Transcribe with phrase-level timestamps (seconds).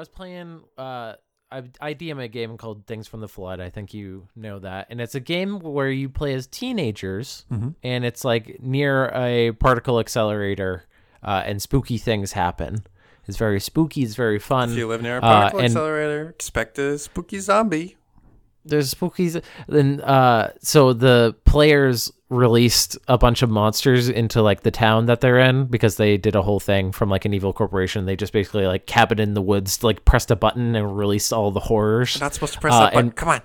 [0.00, 0.62] Was playing.
[0.76, 1.14] Uh,
[1.52, 3.60] I, I DM a game called Things from the Flood.
[3.60, 7.44] I think you know that, and it's a game where you play as teenagers,
[7.82, 10.84] and it's like near a particle accelerator,
[11.24, 12.84] uh, and spooky things happen.
[13.26, 14.02] It's very spooky.
[14.02, 14.70] It's very fun.
[14.72, 17.96] If you live near a Uh, particle and- accelerator, expect a spooky zombie.
[18.64, 24.70] There's spookies then uh so the players released a bunch of monsters into like the
[24.70, 28.04] town that they're in because they did a whole thing from like an evil corporation
[28.06, 31.50] they just basically like cabin in the woods like pressed a button and released all
[31.50, 33.06] the horrors You're not supposed to press Uh, that button.
[33.08, 33.40] and- Come on.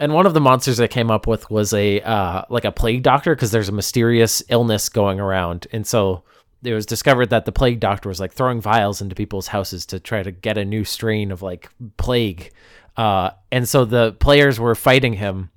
[0.00, 3.02] and one of the monsters they came up with was a uh like a plague
[3.02, 6.22] doctor because there's a mysterious illness going around and so
[6.64, 10.00] it was discovered that the plague doctor was like throwing vials into people's houses to
[10.00, 12.50] try to get a new strain of like plague
[12.98, 15.48] uh and so the players were fighting him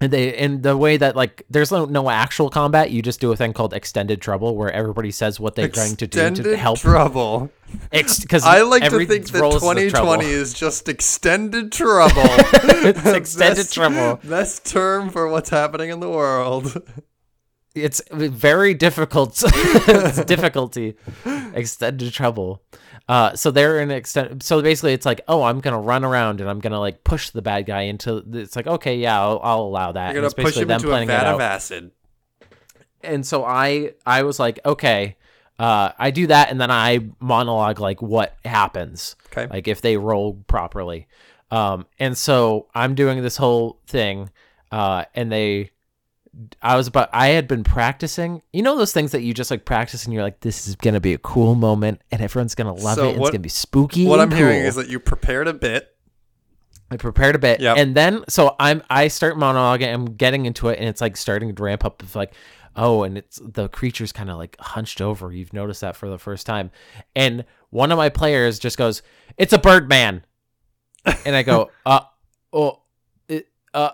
[0.00, 3.32] and they and the way that like there's no, no actual combat you just do
[3.32, 6.78] a thing called extended trouble where everybody says what they're trying to do to help
[6.78, 7.50] trouble.
[7.90, 12.20] because I like to think that 2020 is just extended trouble.
[12.22, 16.82] it's extended Best- trouble Best term for what's happening in the world.
[17.82, 20.96] It's very difficult it's difficulty
[21.54, 22.62] extended trouble
[23.08, 26.48] uh so they're in extent so basically it's like oh i'm gonna run around and
[26.50, 29.92] i'm gonna like push the bad guy into it's like okay yeah i'll, I'll allow
[29.92, 31.90] that You're gonna push him them into a vat of acid.
[33.02, 35.16] and so i i was like okay
[35.58, 39.46] uh i do that and then i monologue like what happens Okay.
[39.52, 41.06] like if they roll properly
[41.50, 44.30] um and so i'm doing this whole thing
[44.70, 45.70] uh and they
[46.62, 49.64] i was about i had been practicing you know those things that you just like
[49.64, 52.96] practice and you're like this is gonna be a cool moment and everyone's gonna love
[52.96, 55.00] So it and what- it's gonna be spooky What I'm and hearing is that you
[55.00, 55.94] prepared a bit.
[56.90, 57.76] I prepared a bit, Yep.
[57.76, 59.92] and then so I'm I start monologuing.
[59.92, 62.02] I'm getting into it, and it's like starting to ramp up.
[62.02, 62.32] It's like,
[62.76, 65.30] oh, and it's the creature's kind of like hunched over.
[65.30, 66.70] You've noticed that for the first time,
[67.14, 69.02] and one of my players just goes,
[69.36, 70.24] "It's a bird man,"
[71.26, 72.00] and I go, "Uh,
[72.54, 72.80] oh,
[73.28, 73.90] it, uh,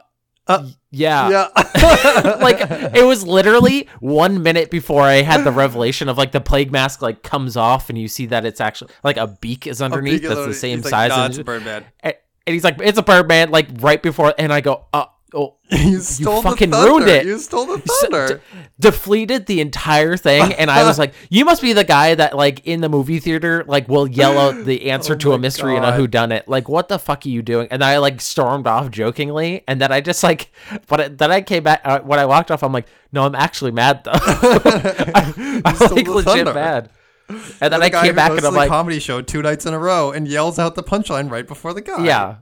[0.47, 1.49] Uh, yeah." Yeah.
[2.41, 2.59] like
[2.95, 7.03] it was literally one minute before I had the revelation of like the plague mask
[7.03, 10.31] like comes off and you see that it's actually like a beak is underneath Beak
[10.31, 11.09] is that's the same He's like, size.
[11.11, 11.85] "Nah, and- it's a Birdman.
[12.01, 12.15] and,
[12.47, 15.99] and he's like, "It's a Birdman!" Like right before, and I go, "Uh, oh, You
[16.01, 16.91] stole fucking the thunder.
[16.93, 17.27] ruined it.
[17.27, 18.41] You stole the So- thunder.
[18.79, 22.37] de- defleted the entire thing." And I was like, "You must be the guy that
[22.37, 25.43] like in the movie theater like will yell out the answer Oh to a my
[25.43, 25.97] mystery and a God.
[25.99, 26.47] who done it.
[26.49, 29.91] Like, what the fuck are you doing?" And I like stormed off jokingly, and then
[29.93, 30.53] I just like,
[30.87, 32.63] but I- then I came back uh, when I walked off.
[32.63, 34.13] I'm like, "No, I'm actually mad though.
[34.15, 36.55] I, stole like legit thunder.
[36.55, 36.91] mad."
[37.29, 39.79] And then the I came back and I'm like, comedy show two nights in a
[39.79, 42.05] row and yells out the punchline right before the guy.
[42.05, 42.37] Yeah.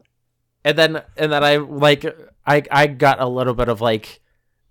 [0.65, 2.05] And then and then I like
[2.47, 4.21] I I got a little bit of like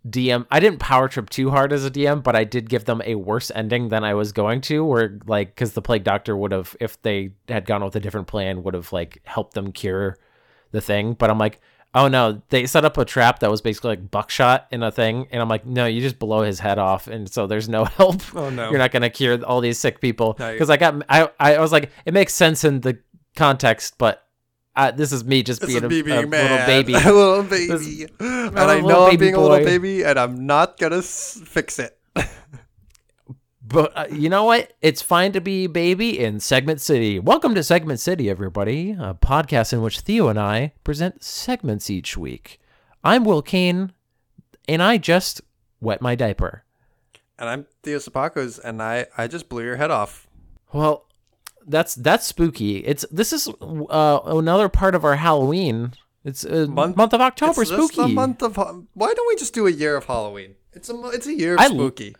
[0.07, 0.45] DM.
[0.49, 3.15] I didn't power trip too hard as a DM, but I did give them a
[3.15, 4.83] worse ending than I was going to.
[4.83, 8.27] Where like because the plague doctor would have, if they had gone with a different
[8.27, 10.17] plan, would have like helped them cure
[10.71, 11.13] the thing.
[11.13, 11.61] But I'm like,
[11.93, 15.27] oh no, they set up a trap that was basically like buckshot in a thing,
[15.31, 18.21] and I'm like, no, you just blow his head off, and so there's no help.
[18.35, 18.69] Oh, no.
[18.69, 21.71] you're not gonna cure all these sick people No, because I got I I was
[21.71, 22.97] like, it makes sense in the
[23.35, 24.25] context, but.
[24.75, 26.93] Uh, this is me just This being, me a, being a little baby.
[26.95, 28.11] a little This- baby.
[28.19, 31.77] and a I know I'm being a little baby, and I'm not gonna s- fix
[31.79, 31.97] it.
[33.63, 34.73] But uh, you know what?
[34.81, 37.19] It's fine to be baby in Segment City.
[37.19, 42.17] Welcome to Segment City, everybody, a podcast in which Theo and I present segments each
[42.17, 42.59] week.
[43.03, 43.93] I'm Will Kane,
[44.67, 45.41] and I just
[45.79, 46.63] wet my diaper.
[47.39, 50.27] And I'm Theo Sapakos, and I I just blew your head off.
[50.73, 51.05] Well,
[51.67, 52.77] that's that's spooky.
[52.77, 55.93] It's this is uh, another part of our Halloween.
[56.23, 58.01] It's a month, Month- of October it's spooky.
[58.01, 58.55] a month of.
[58.55, 60.55] Why don't we just do a year of Halloween?
[60.73, 62.15] It's a it's a year of I- spooky.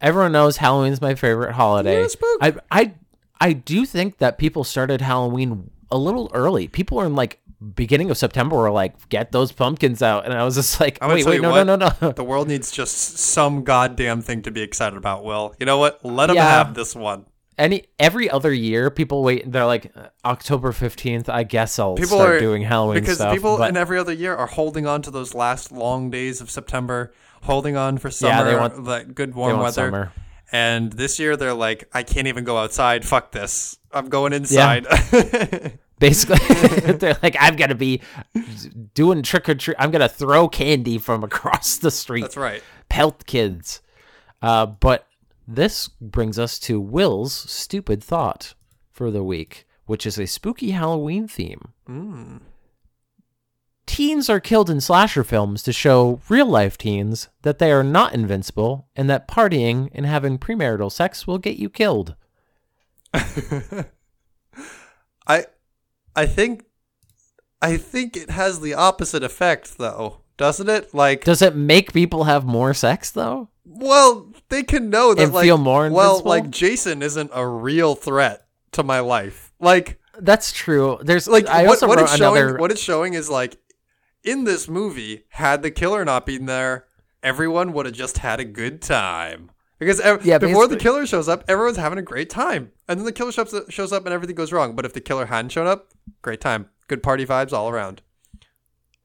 [0.00, 2.06] Everyone knows Halloween's my favorite holiday.
[2.40, 2.94] I I
[3.40, 6.68] I do think that people started Halloween a little early.
[6.68, 7.40] People are in like
[7.74, 11.24] beginning of September were like, get those pumpkins out, and I was just like, wait,
[11.24, 12.12] wait, no, what, no, no, no.
[12.12, 15.24] The world needs just some goddamn thing to be excited about.
[15.24, 16.04] Will you know what?
[16.04, 16.48] Let them Yeah.
[16.50, 17.24] have this one.
[17.58, 22.18] Any every other year people wait they're like uh, october 15th i guess i'll People
[22.18, 25.02] start are- doing halloween because stuff people but in every other year are holding on
[25.02, 27.12] to those last long days of September,
[27.42, 29.72] holding on for summer, Yeah, they want- like good warm weather.
[29.72, 30.12] summer.
[30.52, 33.04] And this year they're like, I can't even go outside.
[33.04, 33.76] Fuck this.
[33.92, 34.86] I'm going inside.
[35.98, 36.38] basically
[36.94, 38.00] they're like i'm gonna be
[38.94, 42.62] doing trick or treat i'm gonna throw candy from across the street That's right.
[42.88, 43.80] pelt kids
[44.42, 45.06] uh, but
[45.46, 48.54] this brings us to will's stupid thought
[48.90, 51.72] for the week which is a spooky halloween theme.
[51.86, 52.38] Hmm.
[53.86, 58.14] Teens are killed in slasher films to show real life teens that they are not
[58.14, 62.14] invincible and that partying and having premarital sex will get you killed.
[65.26, 65.44] I
[66.16, 66.64] I think
[67.60, 70.94] I think it has the opposite effect though, doesn't it?
[70.94, 75.32] Like does it make people have more sex though well, they can know that And
[75.32, 79.52] like feel more well, like Jason isn't a real threat to my life.
[79.58, 80.98] Like That's true.
[81.02, 82.48] There's like I what, also what it's another.
[82.50, 83.56] showing what it's showing is like
[84.22, 86.86] in this movie had the killer not been there
[87.22, 91.28] everyone would have just had a good time because ev- Yeah, before the killer shows
[91.28, 94.52] up everyone's having a great time and then the killer shows up and everything goes
[94.52, 95.88] wrong but if the killer hadn't shown up
[96.22, 98.02] great time good party vibes all around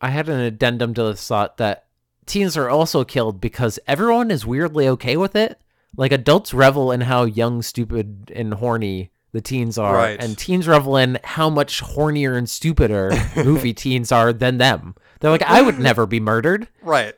[0.02, 1.86] I had an addendum to this thought that
[2.26, 5.60] teens are also killed because everyone is weirdly okay with it.
[5.98, 10.24] Like adults revel in how young, stupid, and horny the teens are, Right.
[10.24, 14.96] and teens revel in how much hornier and stupider movie teens are than them.
[15.20, 16.68] They're like, I would never be murdered.
[16.82, 17.14] right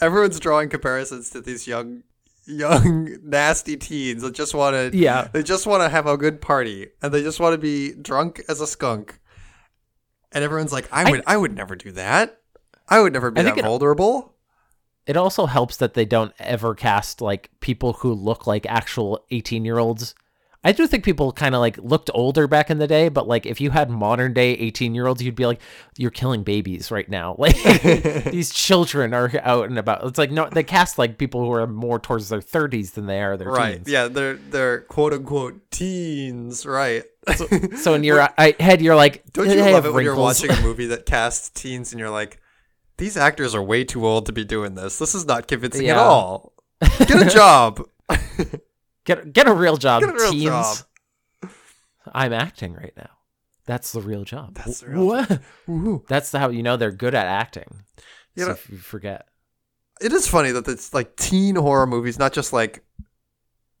[0.00, 2.02] everyone's drawing comparisons to these young
[2.46, 5.28] young nasty teens that just want to Yeah.
[5.32, 8.42] they just want to have a good party and they just want to be drunk
[8.48, 9.18] as a skunk
[10.32, 12.40] and everyone's like i would I, would never do that
[12.88, 14.34] i would never be I that think it- vulnerable
[15.06, 19.64] It also helps that they don't ever cast like people who look like actual 18
[19.64, 20.14] year olds.
[20.64, 23.46] I do think people kind of like looked older back in the day, but like
[23.46, 25.60] if you had modern day 18 year olds, you'd be like,
[25.96, 27.36] you're killing babies right now.
[27.38, 27.54] Like
[28.32, 30.02] these children are out and about.
[30.08, 33.22] It's like, no, they cast like people who are more towards their 30s than they
[33.22, 33.88] are their right teens.
[33.88, 37.04] yeah they're they're quote unquote teens right
[37.78, 40.60] So in your I, head, you're like, don't you love it when you're watching a
[40.62, 42.40] movie that casts teens and you're like
[42.98, 45.98] these actors are way too old to be doing this this is not convincing at
[45.98, 46.52] all
[46.98, 47.82] get a job
[49.04, 50.44] Get, get a real job, Get a real teens.
[50.44, 50.76] job.
[52.12, 53.10] I'm acting right now.
[53.64, 54.54] That's the real job.
[54.56, 55.40] That's the real what?
[55.68, 56.06] Woohoo.
[56.08, 57.84] That's how you know they're good at acting.
[58.34, 59.26] You So know- if you forget.
[60.00, 62.84] it is funny that it's like teen horror movies, not just like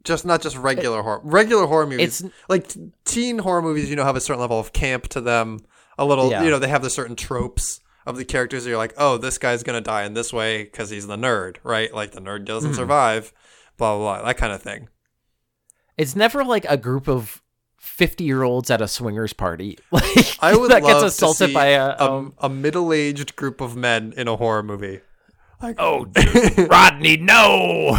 [0.06, 1.20] just not just regular horror.
[1.22, 2.72] Regular horror movies, like
[3.04, 5.60] teen horror movies, you know, have a certain level of camp to them.
[5.98, 6.42] A little, Yeah.
[6.42, 8.64] you know, they have the certain tropes of the characters.
[8.64, 11.56] That you're like, oh, this guy's gonna die in this way because he's the nerd,
[11.64, 11.92] right?
[11.92, 12.76] Like the nerd doesn't Hmm.
[12.76, 13.32] survive,
[13.76, 14.88] blah blah blah, that kind of thing.
[15.98, 17.42] It's never like a group of
[17.78, 19.78] 50 year olds at a swingers party.
[19.90, 23.36] Like I would that love gets assaulted to see by a, a, um, a middle-aged
[23.36, 25.00] group of men in a horror movie.
[25.62, 26.06] Oh,
[26.70, 27.98] Rodney, no!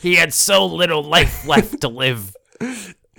[0.00, 2.34] He had so little life left to live.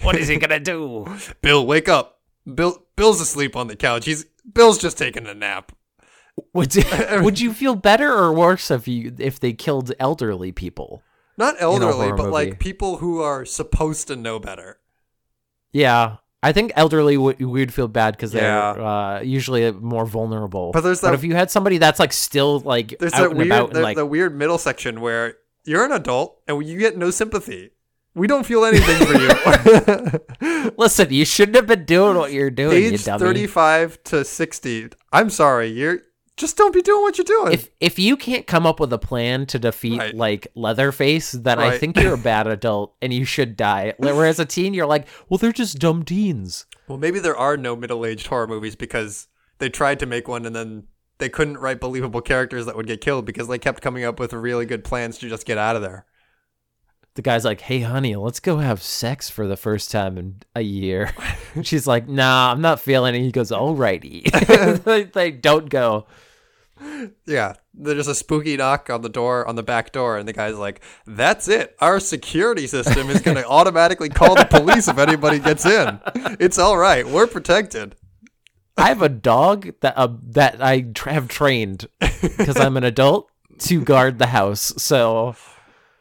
[0.02, 1.06] What is he gonna do?
[1.42, 2.20] Bill, wake up!
[2.52, 4.06] Bill, Bill's asleep on the couch.
[4.06, 5.72] He's Bill's just taking a nap.
[6.54, 6.76] Would
[7.22, 11.02] would you feel better or worse if you if they killed elderly people?
[11.38, 12.32] Not elderly, but movie.
[12.32, 14.80] like people who are supposed to know better.
[15.72, 16.18] Yeah,
[16.48, 18.70] I think elderly would would feel bad because they're Yeah.
[18.72, 20.72] uh, usually more vulnerable.
[20.72, 23.38] But there's that- if you had somebody that's like still like There's out that and
[23.40, 27.10] weird, about like the weird middle section where you're an adult and you get no
[27.10, 27.72] sympathy.
[28.14, 30.72] We don't feel anything for you.
[30.78, 33.20] listen, you shouldn't have been doing what you're doing, you Age dummy.
[33.20, 34.90] 35 to 60.
[35.12, 35.68] I'm sorry.
[35.70, 36.00] You're
[36.38, 37.54] just don't be doing what you're doing.
[37.54, 40.16] if if you can't come up with a plan to defeat Right.
[40.16, 43.94] like Leatherface, then I think you're a bad adult and you should die.
[43.98, 46.66] Whereas a teen, you're like, well, they're just dumb teens.
[46.88, 49.28] well, maybe there are no middle-aged horror movies because
[49.60, 50.84] they tried to make one and then
[51.18, 54.34] they couldn't write believable characters that would get killed because they kept coming up with
[54.34, 56.06] really good plans to just get out of there.
[57.16, 60.62] The guy's like, hey, honey, let's go have sex for the first time in a
[60.62, 61.14] year.
[61.62, 63.22] She's like, nah, I'm not feeling it.
[63.22, 64.84] He goes, alrighty.
[64.84, 66.08] they, they don't go.
[67.26, 70.58] Yeah, there's a spooky knock on the door, on the back door, and the guy's
[70.58, 71.74] like, "That's it.
[71.80, 76.00] Our security system is going to automatically call the police if anybody gets in.
[76.38, 77.08] It's all right.
[77.08, 77.96] We're protected."
[78.78, 83.32] I have a dog that uh, that I tra- have trained because I'm an adult
[83.60, 84.74] to guard the house.
[84.78, 85.36] So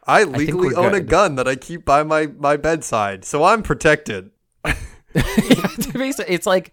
[0.06, 3.62] I legally we're own a gun that I keep by my my bedside, so I'm
[3.62, 4.30] protected.
[5.14, 6.73] it's like,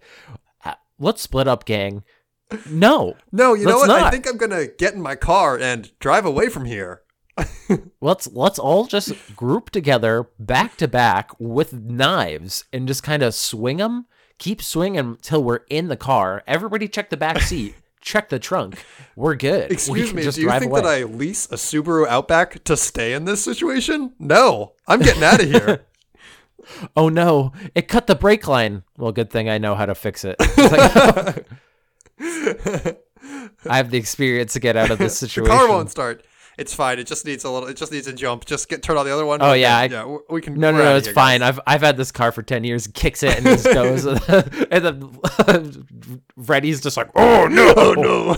[0.64, 2.04] uh, let's split up, gang.
[2.68, 3.90] No, No, you know what?
[3.90, 7.02] I think I'm going to get in my car and drive away from here.
[8.00, 13.34] let's let's all just group together back to back with knives and just kind of
[13.34, 14.06] swing them.
[14.38, 16.42] Keep swinging until we're in the car.
[16.46, 17.74] Everybody check the back seat.
[18.02, 18.84] Check the trunk.
[19.16, 19.72] We're good.
[19.72, 20.80] Excuse can me, do you think away.
[20.82, 24.12] that I lease a Subaru Outback to stay in this situation?
[24.18, 25.86] No, I'm getting out of here.
[26.96, 28.82] oh no, it cut the brake line.
[28.98, 30.36] Well, good thing I know how to fix it.
[30.58, 31.46] Like-
[33.68, 35.44] I have the experience to get out of this situation.
[35.44, 36.24] the car won't start.
[36.58, 36.98] It's fine.
[36.98, 37.68] It just needs a little.
[37.68, 38.44] It just needs a jump.
[38.44, 39.40] Just get turn on the other one.
[39.40, 40.16] Oh, yeah, I- yeah.
[40.28, 40.54] We can.
[40.54, 41.40] No, no, no, it's here, fine.
[41.40, 41.48] guys.
[41.56, 42.86] I've I've had this car for ten years.
[42.88, 44.04] Kicks it and just goes,
[44.70, 45.90] and then
[46.44, 48.36] Freddy's just like, oh no, Oh no!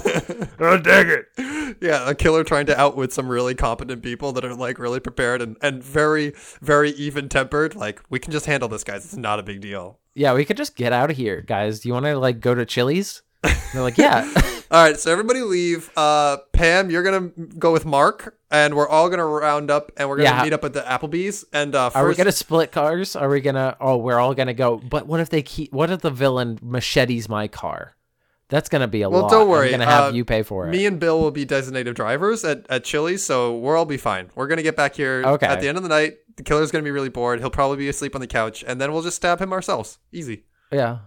[0.61, 1.76] Oh, dang it.
[1.80, 5.42] yeah, a killer trying to outwit some really competent people that are like really prepared
[5.42, 7.75] and and very very even tempered.
[7.75, 9.04] Like we can just handle this, guys.
[9.04, 9.99] It's not a big deal.
[10.14, 11.80] Yeah, we could just get out of here, guys.
[11.80, 13.23] Do you want to like go to Chili's?
[13.72, 14.28] They're like, yeah.
[14.70, 15.90] All right, so everybody leave.
[15.96, 20.16] Uh, Pam, you're gonna go with Mark, and we're all gonna round up, and we're
[20.16, 20.42] gonna Yeah.
[20.44, 21.44] meet up at the Applebee's.
[21.52, 23.14] And uh, first, Are we gonna split cars?
[23.14, 23.76] Are we gonna?
[23.80, 24.78] Oh, we're all gonna go.
[24.78, 25.72] But what if they keep?
[25.72, 27.94] What if the villain machetes my car?
[28.48, 29.30] That's gonna be a Well, lot.
[29.30, 30.70] don't worry, I'm gonna have uh, you pay for it.
[30.70, 34.30] Me and Bill will be designated drivers at, at Chili's, so we'll all be fine.
[34.34, 35.46] We're gonna get back here Okay.
[35.46, 36.16] at the end of the night.
[36.36, 37.38] The killer's gonna be really bored.
[37.40, 39.98] He'll probably be asleep on the couch, and then we'll just stab him ourselves.
[40.12, 40.44] Easy.
[40.72, 40.98] yeah.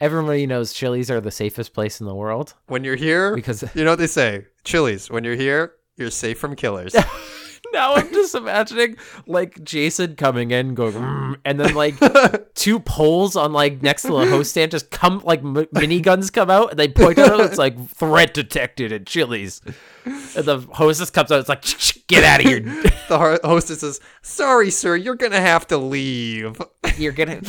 [0.00, 3.84] Everybody knows Chili's are the safest place in the world When you're here, because you
[3.84, 5.10] know what they say: Chili's.
[5.10, 6.94] When you're here, you're safe from killers.
[7.72, 11.94] now I'm just imagining like Jason coming in, going, "Mm," and then like
[12.54, 16.50] two poles on like next to the host stand just come like m- miniguns come
[16.50, 17.40] out and they point at it.
[17.40, 19.60] It's like threat detected at Chili's,
[20.04, 21.40] and the hostess comes out.
[21.40, 21.62] It's like
[22.10, 22.60] get out of here.
[23.08, 26.60] the hostess says, "Sorry, sir, you're gonna have to leave."
[26.96, 27.40] You're gonna.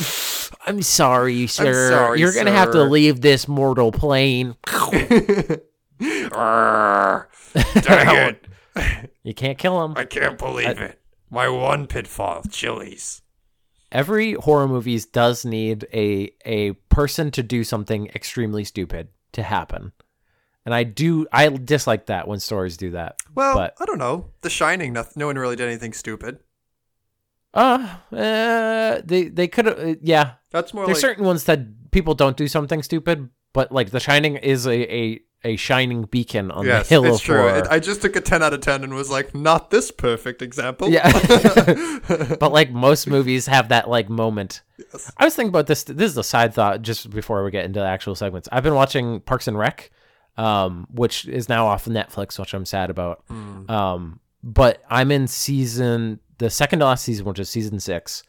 [0.66, 1.90] I'm sorry, sir.
[1.90, 4.56] sorry, You're gonna have to leave this mortal plane.
[4.66, 6.00] Dang
[8.74, 9.12] it!
[9.22, 9.94] You can't kill him.
[9.96, 11.00] I can't believe it.
[11.30, 13.22] My one pitfall, Chili's.
[13.90, 19.92] Every horror movies does need a a person to do something extremely stupid to happen,
[20.64, 21.26] and I do.
[21.32, 23.16] I dislike that when stories do that.
[23.34, 24.30] Well, But- I don't know.
[24.42, 26.38] The Shining, no, no one really did anything stupid.
[27.54, 29.68] Uh, uh they they could.
[29.68, 33.70] Uh, yeah, That's more there's like certain ones that people don't do something stupid, but
[33.70, 37.22] like The Shining is a a, a shining beacon on yes, the hill it's of
[37.22, 37.36] true.
[37.36, 37.66] horror.
[37.70, 40.88] I just took a ten out of ten and was like, not this perfect example.
[40.88, 41.10] Yeah.
[42.40, 44.62] but like most movies have that like moment.
[44.78, 45.12] Yes.
[45.18, 45.84] I was thinking about this.
[45.84, 48.48] This is a side thought just before we get into the actual segments.
[48.50, 49.90] I've been watching Parks and Rec,
[50.36, 53.26] um, which is now off of Netflix, which I'm sad about.
[53.28, 53.70] Mm.
[53.70, 58.22] Um, but I'm in season the second to last season, which is season six,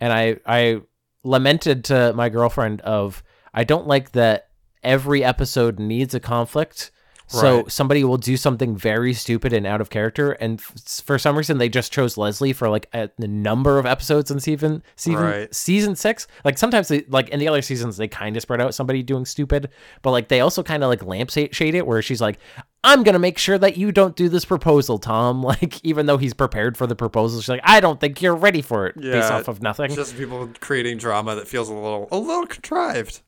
[0.00, 0.80] and I I
[1.24, 3.22] lamented to my girlfriend of
[3.52, 4.48] I don't like that
[4.82, 6.90] every episode needs a conflict.
[7.30, 7.70] So Right.
[7.70, 11.58] somebody will do something very stupid and out of character, and f- for some reason
[11.58, 15.54] they just chose Leslie for like a, the number of episodes in season season Right.
[15.54, 16.26] season six.
[16.44, 19.26] Like sometimes they like in the other seasons they kind of spread out somebody doing
[19.26, 19.68] stupid,
[20.02, 22.38] but like they also kind of like lampshade it where she's like,
[22.82, 26.32] "I'm gonna make sure that you don't do this proposal, Tom." Like even though he's
[26.34, 29.36] prepared for the proposal, she's like, "I don't think you're ready for it," based Yeah,
[29.36, 29.94] off of nothing.
[29.94, 33.20] just people creating drama that feels a little, a little contrived.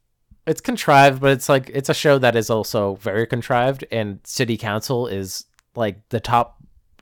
[0.47, 4.57] It's contrived, but it's like it's a show that is also very contrived, and city
[4.57, 5.45] council is
[5.77, 6.57] like the top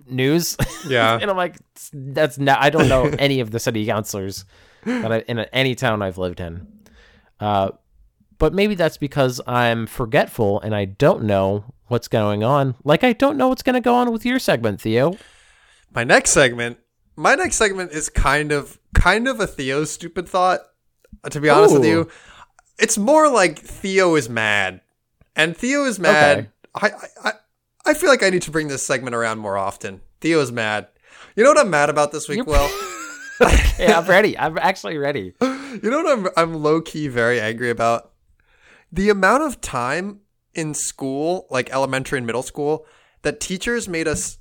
[0.06, 0.56] news.
[0.88, 1.18] Yeah.
[1.20, 1.56] and I'm like,
[1.92, 2.58] that's not.
[2.60, 4.44] I don't know any of the city councilors
[4.84, 6.66] that I, in any town I've lived in.
[7.40, 7.70] Uh,
[8.38, 12.74] but maybe that's because I'm forgetful and I don't know what's going on.
[12.84, 15.16] Like I don't know what's going to go on with your segment, Theo.
[15.92, 16.78] My next segment,
[17.16, 20.60] my next segment is kind of, kind of a Theo stupid thought.
[21.24, 22.08] uh, To be honest with you,
[22.78, 24.80] it's more like Theo is mad,
[25.34, 26.38] and Theo is mad.
[26.38, 26.48] Okay.
[26.74, 26.90] I,
[27.24, 27.32] I,
[27.86, 30.00] I feel like I need to bring this segment around more often.
[30.20, 30.88] Theo is mad.
[31.36, 32.68] You know what I'm mad about this week, Will?
[33.78, 34.36] yeah, I'm ready.
[34.38, 35.34] I'm actually ready.
[35.82, 38.12] You know what I'm I'm low key very angry about?
[38.90, 40.20] The amount of time
[40.54, 42.86] in school, like elementary and middle school,
[43.20, 44.38] that teachers made us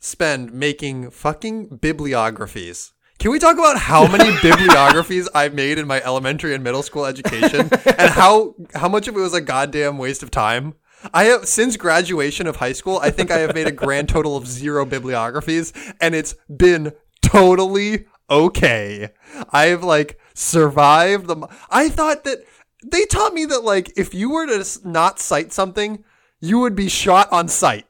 [0.00, 2.92] spend making fucking bibliographies.
[3.18, 7.06] Can we talk about how many bibliographies I made in my elementary and middle school
[7.06, 10.74] education and how how much of it was a goddamn waste of time?
[11.14, 14.36] I have since graduation of high school, I think I have made a grand total
[14.36, 16.92] of zero bibliographies and it's been
[17.22, 19.10] totally okay.
[19.50, 22.44] I've like survived the I thought that
[22.84, 26.04] they taught me that like if you were to not cite something,
[26.40, 27.85] you would be shot on sight.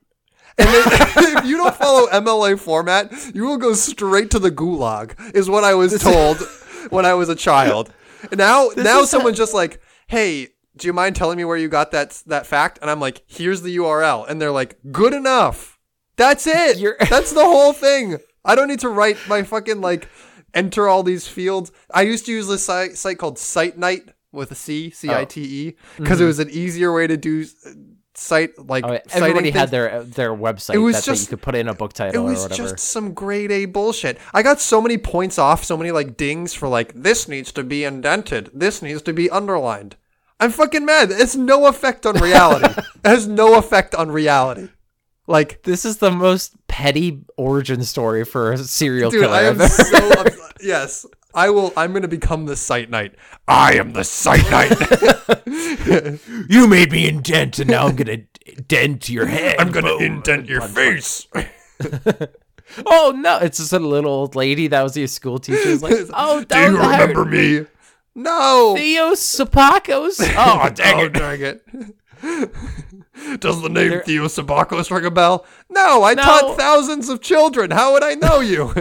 [0.58, 0.82] And then,
[1.38, 5.64] if you don't follow MLA format, you will go straight to the gulag, is what
[5.64, 6.38] I was told
[6.90, 7.92] when I was a child.
[8.32, 11.90] Now, now is someone's just like, hey, do you mind telling me where you got
[11.92, 12.78] that that fact?
[12.80, 14.28] And I'm like, here's the URL.
[14.28, 15.78] And they're like, good enough.
[16.16, 16.78] That's it.
[16.78, 18.18] You're- That's the whole thing.
[18.44, 20.08] I don't need to write my fucking like
[20.54, 21.72] enter all these fields.
[21.92, 25.24] I used to use this site, site called Site Night with a C, C I
[25.24, 26.28] T E, because it mm-hmm.
[26.28, 27.46] was an easier way to do
[28.18, 29.70] site like Oh, everybody had things.
[29.70, 32.30] their their website It was just- you could put in a book It title or
[32.30, 32.62] was whatever.
[32.70, 34.18] just some grade A bullshit.
[34.32, 37.62] I got so many points off, so many like dings for like this needs to
[37.62, 39.96] be indented, this needs to be underlined.
[40.38, 41.10] I'm fucking mad.
[41.10, 42.66] It's no effect on reality.
[43.04, 44.68] it has no effect on reality.
[45.28, 49.34] Like, This is the most petty origin story for a serial dude, killer.
[49.34, 51.06] I am so ups- yes.
[51.36, 51.72] I will.
[51.76, 53.14] I'm gonna become the sight knight.
[53.46, 56.20] I am the sight knight.
[56.48, 58.22] you made me indent, and now I'm gonna
[58.66, 59.56] dent your head.
[59.60, 60.02] I'm gonna Boom.
[60.02, 61.28] indent your face.
[62.84, 63.38] Oh no!
[63.38, 65.60] It's just a little old lady that was your school teacher.
[65.70, 67.66] It's like, oh, Do you remember hurt me?
[68.16, 68.74] No.
[68.76, 70.20] Theo Sapakos.
[70.36, 71.12] Oh, oh, dang oh, it!
[71.12, 73.40] dang it.
[73.40, 75.46] Does the name There- Theo Sabakos ring a bell?
[75.70, 76.22] No, I No.
[76.22, 77.70] taught thousands of children.
[77.70, 78.74] How would I know you?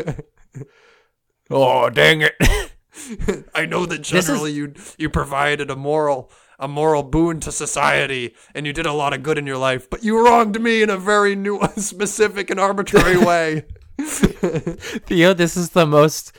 [1.50, 2.36] Oh, dang it!
[3.56, 8.66] I know that generally you you provided a moral a moral boon to society and
[8.66, 10.98] you did a lot of good in your life, but you wronged me in a
[10.98, 13.66] very new specific and arbitrary way.
[13.98, 16.34] Theo, this is the most.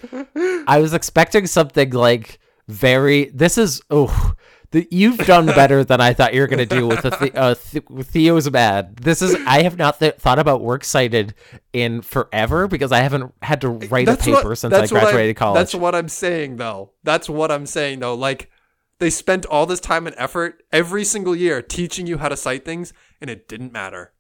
[0.67, 3.31] I was expecting something like very.
[3.31, 4.33] This is oh,
[4.76, 7.54] the, you've done better than I thought you were gonna do with the, the uh,
[7.54, 8.97] th- Theo's bad.
[8.97, 11.35] This is I have not th- thought about works cited
[11.73, 15.37] in forever because I haven't had to write a paper what- since I that's graduated
[15.37, 15.59] college.
[15.59, 16.92] That's what I'm saying though.
[17.04, 18.14] That's what I'm saying though.
[18.14, 18.50] Like
[18.99, 22.66] they spent all this time and effort every single year teaching you how to cite
[22.66, 24.12] things and it didn't matter.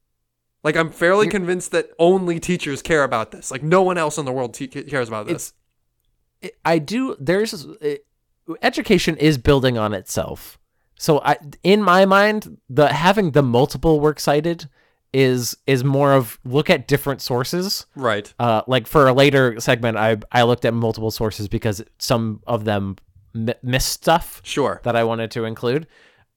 [0.64, 3.50] Like I'm fairly convinced that only teachers care about this.
[3.50, 5.52] Like no one else in the world te- cares about this.
[6.40, 7.14] It's I do.
[7.20, 8.06] There's it,
[8.62, 10.58] education is building on itself.
[10.98, 14.68] So I, in my mind, the having the multiple works cited
[15.12, 17.86] is is more of look at different sources.
[17.94, 18.32] right.
[18.38, 22.64] Uh, like for a later segment, I I looked at multiple sources because some of
[22.64, 22.96] them
[23.34, 24.80] m- missed stuff Sure.
[24.84, 25.86] that I wanted to include.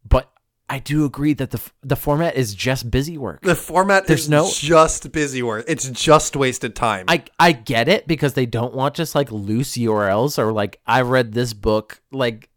[0.07, 0.31] But
[0.69, 3.41] I do agree that the the format is just busy work.
[3.41, 5.65] The format There's is no- just busy work.
[5.67, 7.05] It's just wasted time.
[7.07, 11.01] I I get it because they don't want just like loose URLs or like I
[11.01, 12.49] read this book like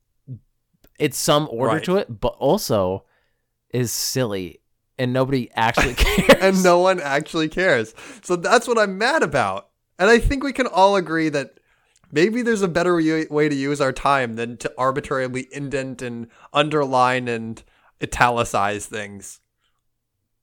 [0.98, 1.84] it's some order Right.
[1.84, 3.04] to it, but also
[3.70, 4.60] is silly
[4.98, 6.42] and nobody actually cares.
[6.42, 7.94] and no one actually cares.
[8.22, 9.68] So that's what I'm mad about.
[9.98, 11.58] And I think we can all agree that
[12.12, 12.94] maybe there's a better
[13.30, 17.62] way to use our time than to arbitrarily indent and underline and
[18.02, 19.40] italicize things.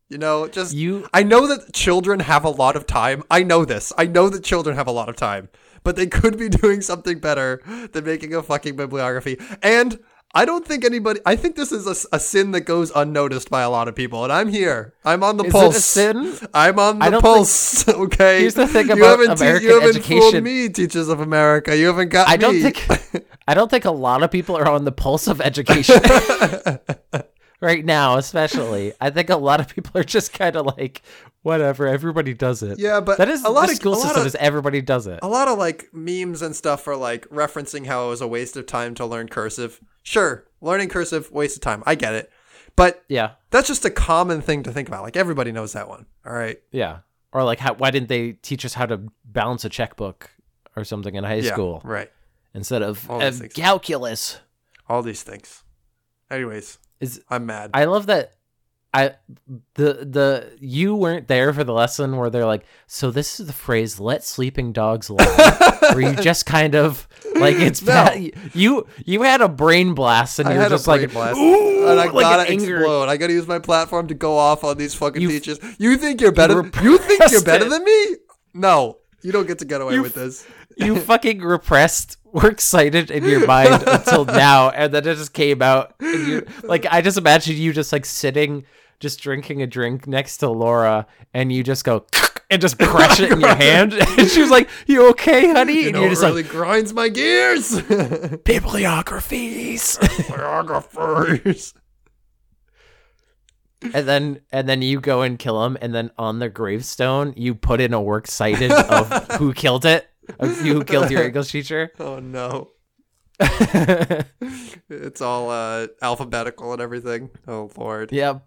[0.10, 3.24] You know, just you I know that children have a lot of time.
[3.30, 3.94] I know this.
[3.98, 5.50] I know that children have a lot of time,
[5.84, 9.38] but they could be doing something better than making a fucking bibliography.
[9.62, 10.00] And
[10.34, 11.20] I don't think anybody.
[11.28, 14.24] I think this is a sin that goes unnoticed by a lot of people.
[14.24, 14.94] And I'm here.
[15.04, 15.86] I'm on the Is it a pulse.
[15.86, 16.38] sin?
[16.54, 17.88] I'm on the pulse.
[17.90, 18.42] okay.
[18.42, 21.76] Here's the thing you haven't American you haven't fooled me, teachers of America.
[21.78, 22.72] You haven't got I don't me.
[22.72, 26.00] think I don't think a lot of people are on the pulse of education.
[27.62, 28.94] right now, especially.
[29.02, 31.02] I think a lot of people are just kind of like
[31.42, 32.80] whatever, everybody does it.
[32.80, 34.82] Yeah, but that is a lot the of- school a lot system of- is everybody
[34.82, 35.20] does it.
[35.22, 38.56] a lot of like memes and stuff are like referencing how it was a waste
[38.58, 39.80] of time to learn cursive.
[40.04, 41.84] Sure, learning cursive, waste of time.
[41.86, 42.32] I get it.
[42.76, 43.32] But Yeah.
[43.52, 45.04] that's just a common thing to think about.
[45.04, 46.06] Like everybody knows that one.
[46.26, 46.60] All right.
[46.72, 47.00] Yeah.
[47.34, 50.30] Or like, how, why didn't they teach us how to balance a checkbook
[50.76, 51.52] or something in high Yeah.
[51.52, 52.10] school Right.
[52.54, 54.40] instead of, All of calculus?
[54.88, 55.64] All these things.
[56.32, 57.72] Anyways, Is I'm mad.
[57.74, 58.34] I love that.
[58.92, 59.14] I
[59.76, 63.54] the the you weren't there for the lesson where they're like, so this is the
[63.54, 67.94] phrase "let sleeping dogs lie," where you just kind of like it's No.
[67.94, 68.32] bad.
[68.56, 72.06] you you had a brain blast and I you're just like, blast, ooh, and I
[72.06, 72.78] like gotta an anger.
[72.78, 73.10] explode.
[73.10, 75.60] I gotta use my platform to go off on these fucking You- teachers.
[75.78, 76.64] You think you're better?
[76.82, 77.70] you You think you're better it.
[77.70, 78.16] than me?
[78.56, 80.48] No, you don't get to get away You with this.
[80.78, 85.62] you fucking repressed works cited in your mind until now and then it just came
[85.62, 88.64] out and you like i just imagine you just like sitting
[89.00, 92.06] just drinking a drink next to laura and you just go
[92.52, 95.86] and just crush it in your hand and she was like you okay honey You
[95.88, 97.82] and know, you're it just really like grinds my gears.
[97.82, 101.74] bibliographies Choreographers.
[103.94, 107.56] and then and then you go and kill him and then on the gravestone you
[107.56, 110.09] put in a works cited of who killed it
[110.40, 112.72] of who killed your english teacher Oh no.
[114.90, 117.30] It's all uh, alphabetical and everything.
[117.48, 118.12] Oh lord.
[118.12, 118.44] yep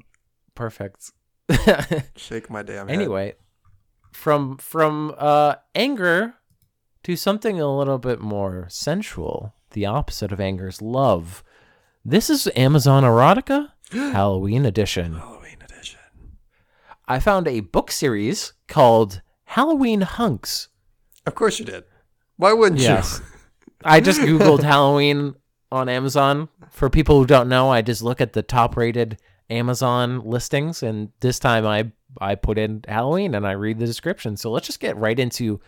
[0.54, 1.12] perfect
[2.16, 2.94] Shake my damn head.
[2.94, 3.34] anyway
[4.12, 6.34] from from uh anger
[7.04, 11.42] to something a little bit more sensual the opposite of anger is love
[12.04, 15.98] this is amazon erotica halloween edition Halloween edition.
[17.08, 20.68] I found a book series called Halloween Hunks.
[21.26, 21.84] Of course you did.
[22.36, 23.20] Why wouldn't Yes.
[23.84, 25.34] I just Googled Halloween
[25.70, 26.48] on Amazon.
[26.70, 29.18] For people who don't know, I just look at the top rated
[29.50, 34.36] Amazon listings and this time I I put in Halloween and I read the description.
[34.36, 35.60] So let's just get right into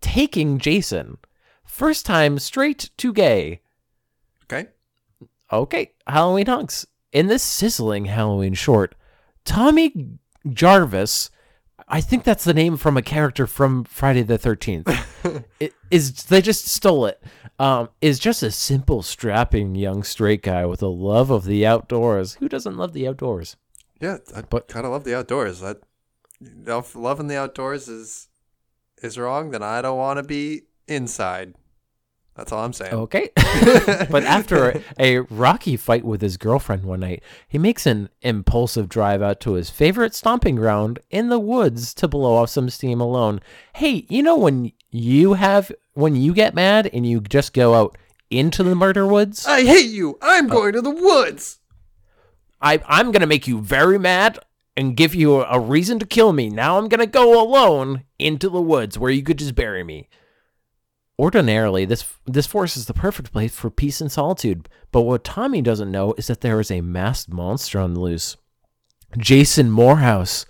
[0.00, 1.18] taking Jason.
[1.64, 3.60] First time straight to gay.
[4.44, 4.68] Okay.
[5.52, 6.86] Okay, Halloween hunks.
[7.12, 8.94] In this sizzling Halloween short,
[9.44, 10.18] Tommy
[10.52, 11.30] Jarvis,
[11.90, 15.44] I think that's the name from a character from Friday the 13th.
[15.60, 17.22] it is they just stole it.
[17.58, 22.34] Um, is just a simple strapping young straight guy with a love of the outdoors.
[22.34, 23.56] Who doesn't love the outdoors?
[24.00, 25.62] Yeah, I But- kind of love the outdoors.
[25.62, 25.74] I,
[26.40, 28.28] if loving the outdoors is
[29.02, 31.54] is wrong, then I don't want to be inside.
[32.38, 32.94] That's all I'm saying.
[32.94, 33.30] Okay.
[33.36, 39.20] but after a, rocky fight with his girlfriend one night, he makes an impulsive drive
[39.20, 43.40] out to his favorite stomping ground in the woods to blow off some steam alone.
[43.74, 47.98] Hey, you know when you have when you get mad and you just go out
[48.30, 49.44] into the murder woods?
[49.44, 50.16] I hate you.
[50.22, 50.54] I'm oh.
[50.54, 51.58] going to the woods.
[52.60, 54.38] I I'm gonna make you very mad
[54.76, 56.50] and give you a, a reason to kill me.
[56.50, 60.08] Now I'm gonna go alone into the woods where you could just bury me.
[61.18, 64.68] Ordinarily, this this forest is the perfect place for peace and solitude.
[64.92, 68.36] But what Tommy doesn't know is that there is a masked monster on the loose.
[69.16, 70.46] Jason Morehouse.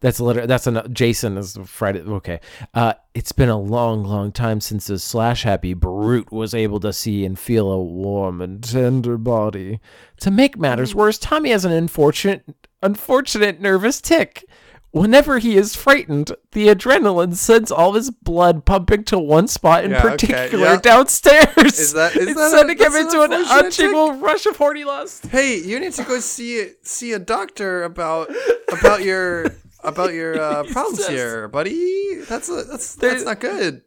[0.00, 2.00] That's literally that's an Jason is Friday.
[2.00, 2.40] Okay,
[2.72, 6.92] uh, it's been a long, long time since the slash happy brute was able to
[6.92, 9.80] see and feel a warm and tender body.
[10.20, 12.44] To make matters worse, Tommy has an unfortunate,
[12.80, 14.44] unfortunate nervous tick.
[14.90, 19.90] Whenever he is frightened, the adrenaline sends all his blood pumping to one spot in
[19.90, 20.80] Yeah, okay, particular yeah.
[20.80, 21.78] downstairs.
[21.78, 23.84] Is that- is it's that a- sending him into an an unfortunate tick?
[23.84, 25.26] unshakable rush of horny lust.
[25.26, 28.30] Hey, you need to go see see a doctor about
[28.72, 31.08] about your about your uh, problems Jesus.
[31.12, 32.22] here, buddy.
[32.26, 33.82] That's a, that's that's not good.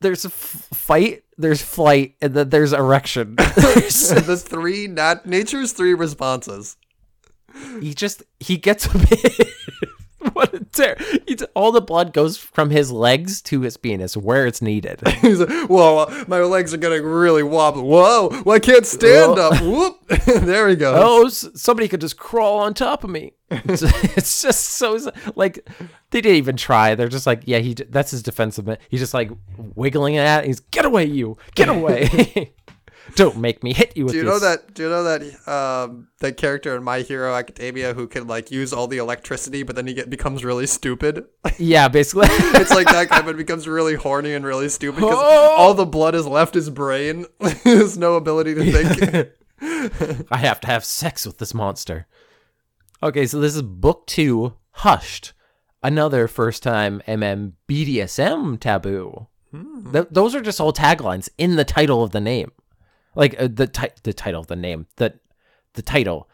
[0.00, 3.34] There's a f- fight, there's flight, and then there's erection.
[3.36, 6.76] There's- the three nat- nature's three responses.
[7.80, 9.48] he just he gets a bit.
[10.72, 10.96] Tear!
[11.54, 15.06] All the blood goes from his legs to his penis where it's needed.
[15.20, 17.82] He's like, "Whoa, my legs are getting really wobbly.
[17.82, 19.60] Whoa, well, I can't stand up.
[19.60, 21.44] Whoop, there he goes.
[21.44, 23.32] oh, somebody could just crawl on top of me.
[23.50, 23.82] It's,
[24.16, 24.98] it's just so
[25.34, 25.68] like
[26.10, 26.94] they didn't even try.
[26.94, 28.68] They're just like, yeah, he that's his defensive.
[28.88, 30.44] He's just like wiggling at.
[30.44, 30.46] it.
[30.46, 32.54] He's get away, you get away.
[33.16, 34.74] Don't make me hit you with Do you know this." that?
[34.74, 38.72] Do you know that um, that character in My Hero Academia who can like use
[38.72, 41.24] all the electricity, but then he get becomes really stupid?
[41.58, 42.28] Yeah, basically.
[42.30, 45.54] it's like that guy, but becomes really horny and really stupid because Oh!
[45.56, 47.26] all the blood has left his brain.
[47.64, 49.30] There's no ability to think.
[50.30, 52.06] I have to have sex with this monster.
[53.02, 55.32] Okay, so this is book two, Hushed.
[55.82, 59.26] Another first time MM BDSM taboo.
[59.92, 62.52] Th- those are just all taglines in the title of the name.
[63.14, 64.86] Like uh, the ti- the title the name.
[64.96, 65.18] The
[65.74, 66.28] the title.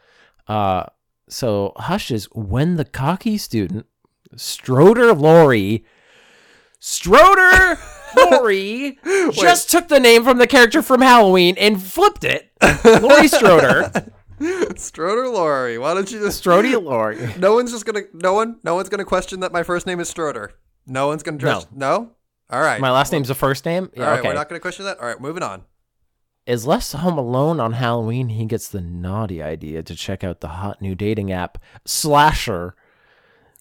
[0.47, 0.85] Uh
[1.29, 3.85] so Hush is when the cocky student
[4.35, 5.83] Stroder Laurie
[6.79, 7.77] Stroder
[8.15, 8.99] Laurie
[9.33, 12.51] just took the name from the character from Halloween and flipped it.
[12.61, 14.11] Laurie Stroder.
[14.39, 16.43] Stroder Laurie, why don't you just?
[16.43, 17.33] Strody Laurie.
[17.39, 18.01] No one's just gonna.
[18.13, 18.59] No one.
[18.63, 20.49] No one's gonna question that my first name is Stroder.
[20.85, 21.39] No one's gonna.
[21.39, 22.11] Just, no.
[22.51, 22.79] All right.
[22.79, 23.89] My last name's a first name.
[23.95, 24.19] Yeah, All right.
[24.19, 24.27] okay.
[24.29, 24.99] We're not gonna question that.
[24.99, 25.19] All right.
[25.19, 25.63] Moving on.
[26.47, 28.29] Is Les home alone on Halloween?
[28.29, 32.73] He gets the naughty idea to check out the hot new dating app Slasher.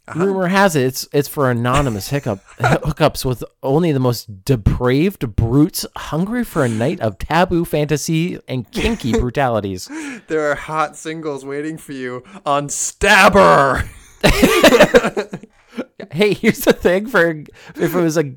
[0.07, 0.25] Uh-huh.
[0.25, 5.85] Rumor has it it's it's for anonymous hiccup hookups with only the most depraved brutes
[5.97, 9.91] hungry for a night of taboo fantasy and kinky brutalities.
[10.29, 13.83] There are hot singles waiting for you on Stabber.
[16.11, 17.31] Hey, here's the thing: for
[17.75, 18.35] if it was a,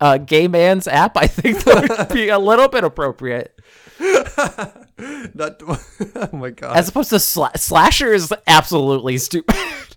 [0.00, 3.57] a gay man's app, I think that would be a little bit appropriate.
[5.34, 5.62] Not.
[6.16, 6.76] Oh my god.
[6.76, 9.56] As opposed to sla- slasher is absolutely stupid.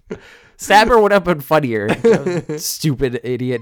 [0.58, 1.90] Stabber would have been funnier.
[2.60, 3.62] stupid idiot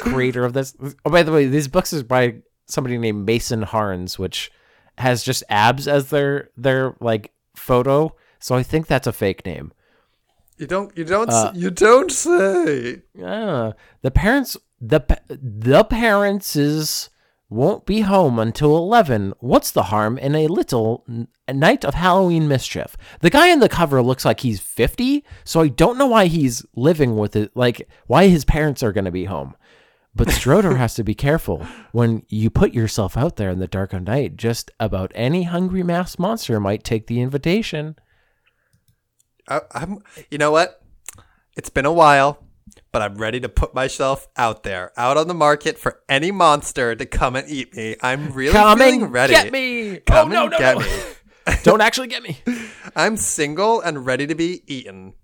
[0.00, 0.74] creator of this.
[1.04, 4.50] Oh, by the way, these books is by somebody named Mason Harns, which
[4.98, 8.14] has just abs as their their like photo.
[8.40, 9.72] So I think that's a fake name.
[10.56, 10.96] you don't.
[10.98, 11.30] You don't.
[11.30, 13.02] Uh, you don't say.
[13.24, 17.10] Ah, the parents the the parents is
[17.50, 19.32] won't be home until 11.
[19.40, 22.96] What's the harm in a little n- night of Halloween mischief?
[23.20, 26.64] The guy in the cover looks like he's 50, so I don't know why he's
[26.74, 29.56] living with it like why his parents are going to be home.
[30.14, 33.92] But Stroder has to be careful when you put yourself out there in the dark
[33.92, 34.36] of night.
[34.36, 37.94] Just about any hungry mass monster might take the invitation.
[39.48, 39.98] I, I'm.
[40.30, 40.82] You know what?
[41.56, 42.44] It's been a while,
[42.92, 46.94] but I'm ready to put myself out there, out on the market for any monster
[46.94, 47.96] to come and eat me.
[48.02, 49.32] I'm really Come feeling and ready.
[49.34, 49.98] get me!
[49.98, 50.84] Come oh no, and no, get no!
[50.84, 51.56] me.
[51.62, 52.38] Don't actually get me.
[52.96, 55.14] I'm single and ready to be eaten.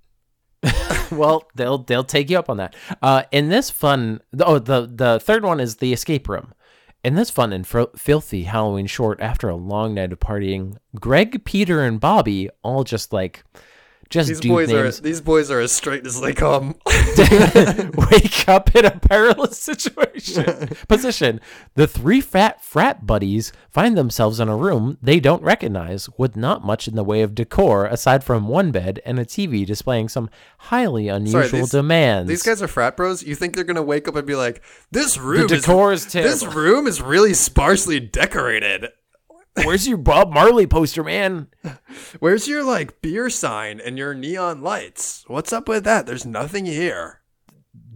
[1.11, 2.75] well, they'll they'll take you up on that.
[3.03, 6.55] Uh, in this fun, oh, the the third one is the escape room.
[7.03, 11.45] In this fun and fr- filthy Halloween short, after a long night of partying, Greg,
[11.45, 13.45] Peter, and Bobby all just like
[14.11, 16.75] just These boys names are these boys are as straight as they come.
[18.11, 21.41] wake up in a perilous situation position.
[21.75, 26.65] The three fat frat buddies find themselves in a room they don't recognize, with not
[26.65, 30.31] much in the way of decor aside from one bed and a TV displaying some
[30.59, 32.29] highly unusual these- demands.
[32.29, 33.23] These guys are frat bros.
[33.23, 36.05] You think they're gonna wake up and be like, "This room the is decor is
[36.13, 36.61] this terrible.
[36.61, 38.89] room is really sparsely decorated.
[39.63, 41.49] Where's your Bob Marley poster, man?
[42.19, 45.25] Where's your like beer sign and your neon lights?
[45.29, 46.07] What's up with that?
[46.07, 47.21] There's nothing here."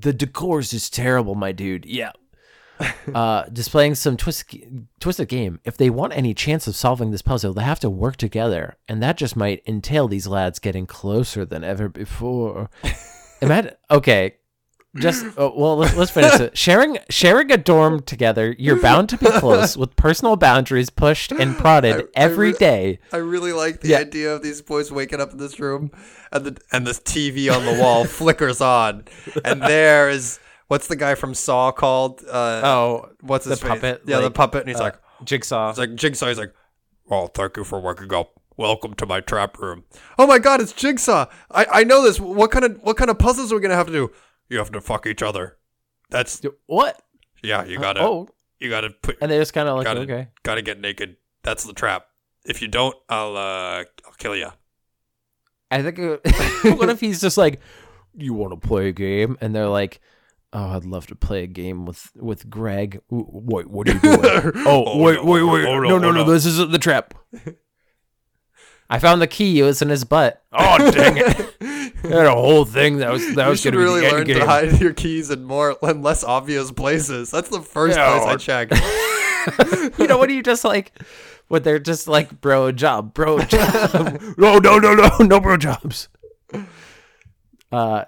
[0.01, 1.85] The decor's just terrible, my dude.
[1.85, 2.13] Yeah.
[3.13, 4.55] uh, displaying some twist,
[5.01, 5.59] twisted game.
[5.65, 9.03] If they want any chance of solving this puzzle, they have to work together, and
[9.03, 12.71] that just might entail these lads getting closer than ever before.
[13.43, 14.37] Imagine, okay,
[14.97, 16.57] just oh, well, let's, finish it.
[16.59, 21.57] Sharing sharing a dorm together, you're bound to be close with personal boundaries pushed and
[21.57, 22.99] prodded I- I re- day.
[23.13, 23.99] I really like the Yeah.
[23.99, 25.91] idea of these boys waking up in this room
[26.33, 29.05] and the and this TV on the wall flickers on,
[29.45, 32.25] and there is what's the guy from Saw called?
[32.27, 35.71] Uh, Oh, what's his puppet, Yeah, the puppet, and he's uh, like, Jigsaw.
[35.71, 36.29] it's like Jigsaw.
[36.29, 36.55] He's like,
[37.07, 38.33] "Well, thank you for waking up.
[38.57, 39.85] Welcome to my trap room."
[40.19, 41.27] Oh my God, it's Jigsaw!
[41.51, 42.19] I I know this.
[42.19, 44.11] What kind of what kind of puzzles are we gonna have to do?
[44.49, 45.57] You have to fuck each other.
[46.11, 47.01] That's what?
[47.43, 47.65] yeah.
[47.65, 50.29] You gotta Oh, you gotta put and they just kind of like, gotta okay.
[50.43, 51.17] gotta get naked.
[51.43, 52.07] That's the trap.
[52.45, 54.51] If you don't, I'll uh I'll kill you.
[55.71, 55.99] I think.
[56.79, 57.61] What if he's just like,
[58.17, 60.01] "You want to play a game?" And they're like,
[60.53, 64.21] "Oh, I'd love to play a game with with Greg." Wait, what are you doing?
[64.67, 65.67] oh, Oh, wait, no, wait, wait!
[65.67, 66.25] oh, no, no, no, oh, no!
[66.25, 66.33] no.
[66.33, 67.15] This isn't the trap.
[68.91, 69.61] I found the key.
[69.61, 70.43] It was in his butt.
[70.53, 71.57] Oh, dang it!
[72.05, 74.33] I had a whole thing that was that You was should going to really be
[74.33, 77.31] the learn to hide your keys in more and less obvious places.
[77.31, 78.71] That's the first Yeah, place I or- check.
[79.99, 80.29] you know what?
[80.29, 80.93] do You just like,
[81.49, 84.23] what they're just like, bro, job, bro, job.
[84.39, 86.09] no, no, no, no, no, bro, jobs.
[87.71, 88.05] Uh,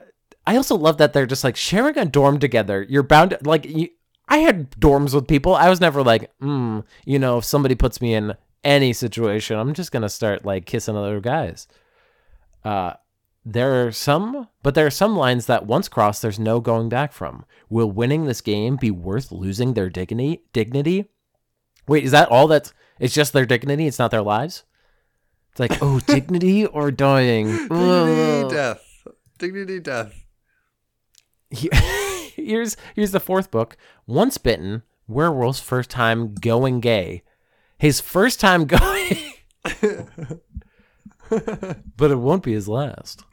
[0.46, 2.84] I also love that they're just like sharing a dorm together.
[2.88, 3.88] You're bound to, like, you,
[4.28, 5.54] I had dorms with people.
[5.54, 8.34] I was never like, mm, you know, if somebody puts me in
[8.64, 11.66] any situation, I'm just gonna start like kissing other guys.
[12.64, 12.94] Uh,
[13.44, 17.12] there are some, but there are some lines that once crossed, there's no going back
[17.12, 17.44] from.
[17.68, 20.42] Will winning this game be worth losing their dignity?
[20.52, 21.06] Dignity?
[21.88, 22.72] Wait, is that all that's?
[22.98, 23.86] It's just their dignity.
[23.86, 24.64] It's not their lives.
[25.52, 27.46] It's like, oh, dignity or dying.
[27.68, 29.06] Dignity, death.
[29.38, 30.14] Dignity, death.
[32.36, 33.76] Here's here's the fourth book.
[34.06, 37.22] Once bitten, werewolf's first time going gay.
[37.80, 39.16] His first time going,
[41.96, 43.24] but it won't be his last.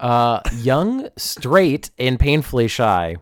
[0.00, 3.14] Uh, young, straight, and painfully shy.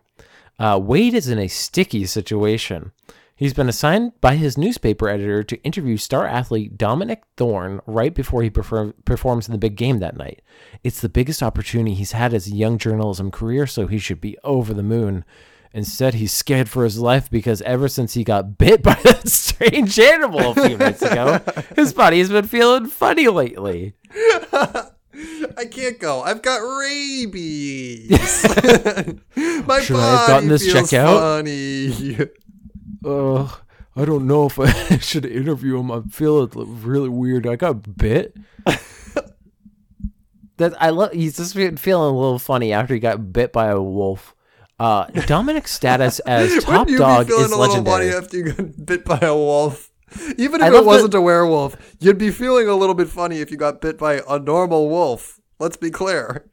[0.59, 2.93] Uh, Wade is in a sticky situation.
[3.37, 8.43] He's been assigned by his newspaper editor to interview star athlete Dominic Thorne right before
[8.43, 10.41] he perform- performs in the big game that night.
[10.83, 14.39] It's the biggest opportunity he's had as a young journalism career, so he should be
[14.45, 15.27] over the moon.
[15.75, 19.99] Instead, he's scared for his life because ever since he got bit by that strange
[19.99, 21.41] animal a few minutes ago,
[21.77, 23.95] his body has been feeling funny lately.
[25.57, 26.23] I can't go.
[26.23, 28.09] I've got rabies.
[29.67, 31.19] My Should I have gotten body this feels checked out?
[31.19, 32.19] funny.
[33.05, 33.45] Uh,
[33.97, 35.91] I don't know if I should interview him.
[35.91, 37.49] I'm feeling really weird.
[37.49, 38.37] I got bit.
[40.57, 41.13] that I love.
[41.13, 44.34] He's just feeling a little funny after he got bit by a wolf.
[44.79, 48.15] Uh, Dominic's status as top dog be feeling is a little funny legendary.
[48.15, 49.91] after you got bit by a wolf?
[50.39, 53.51] Even if love it wasn't a werewolf, you'd be feeling a little bit funny if
[53.51, 55.41] you got bit by a normal wolf.
[55.59, 56.49] Let's be clear.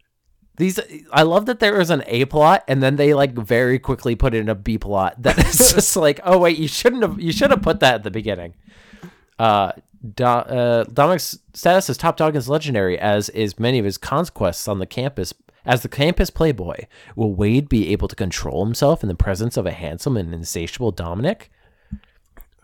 [0.58, 0.80] These,
[1.12, 4.34] I love that there is an A plot, and then they like very quickly put
[4.34, 5.22] in a B plot.
[5.22, 7.20] That is just like, oh wait, you shouldn't have.
[7.20, 8.56] You should have put that at the beginning.
[9.40, 9.72] Uh,
[10.16, 14.68] Do, uh, Dominic's status as top dog is legendary, as is many of his conquests
[14.68, 15.34] on the campus.
[15.66, 19.66] As the campus playboy, will Wade be able to control himself in the presence of
[19.66, 21.52] a handsome and insatiable Dominic?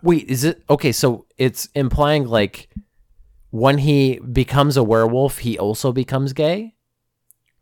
[0.01, 0.91] Wait, is it okay?
[0.91, 2.69] So it's implying like
[3.51, 6.75] when he becomes a werewolf, he also becomes gay.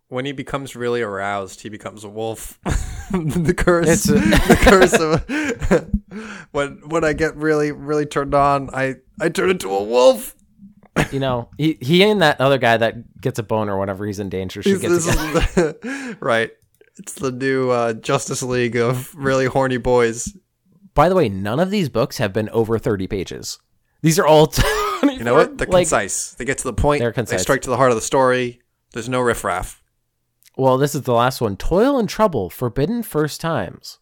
[0.08, 2.60] When he becomes really aroused, he becomes a wolf.
[3.12, 8.96] the curse, a- the curse of when when I get really really turned on, I
[9.20, 10.35] I turn into a wolf.
[11.12, 14.30] You know, he he and that other guy that gets a boner whenever he's in
[14.30, 15.40] danger should get This together.
[15.82, 16.52] the- right.
[16.98, 20.36] It's the new uh, Justice League of really horny boys.
[20.94, 23.60] By the way, none of these books have been over 30 pages.
[24.02, 24.48] These are all
[25.02, 25.58] 24, You know what?
[25.58, 26.36] They're like, concise.
[26.36, 27.02] They get to the point.
[27.02, 27.40] They're concise.
[27.40, 28.62] They strike to the heart of the story.
[28.94, 29.84] There's no riffraff.
[30.58, 31.58] Well, this is the last one.
[31.58, 34.00] Toil and trouble, forbidden first times.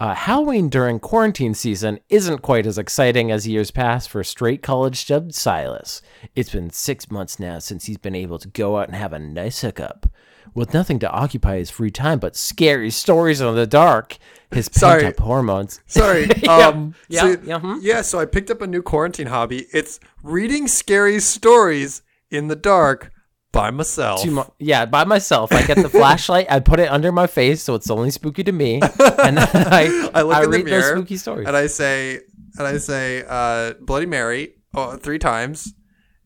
[0.00, 4.96] Uh, Halloween during quarantine season isn't quite as exciting as years past for straight college
[4.96, 6.00] student Silas.
[6.36, 9.18] It's been six months now since he's been able to go out and have a
[9.18, 10.06] nice hookup.
[10.54, 14.18] With nothing to occupy his free time but scary stories in the dark,
[14.52, 15.80] his pent up hormones.
[15.86, 16.30] Sorry.
[16.44, 17.20] Um, Yeah.
[17.22, 17.78] so- Yeah, hmm.
[17.82, 18.02] yeah.
[18.02, 19.66] So I picked up a new quarantine hobby.
[19.72, 23.10] It's reading scary stories in the dark
[23.52, 24.22] by myself.
[24.22, 25.52] Too mu- yeah, by myself.
[25.52, 28.52] I get the flashlight, I put it under my face so it's only spooky to
[28.52, 31.46] me, and then I, I look in the read mirror spooky stories.
[31.48, 32.20] and I say,
[32.58, 35.72] and I say, uh, Bloody Mary oh, three times,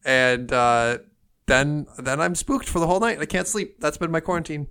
[0.05, 0.99] and uh,
[1.47, 3.19] then then I'm spooked for the whole night.
[3.21, 3.77] I can't sleep.
[3.81, 4.67] That's been my quarantine.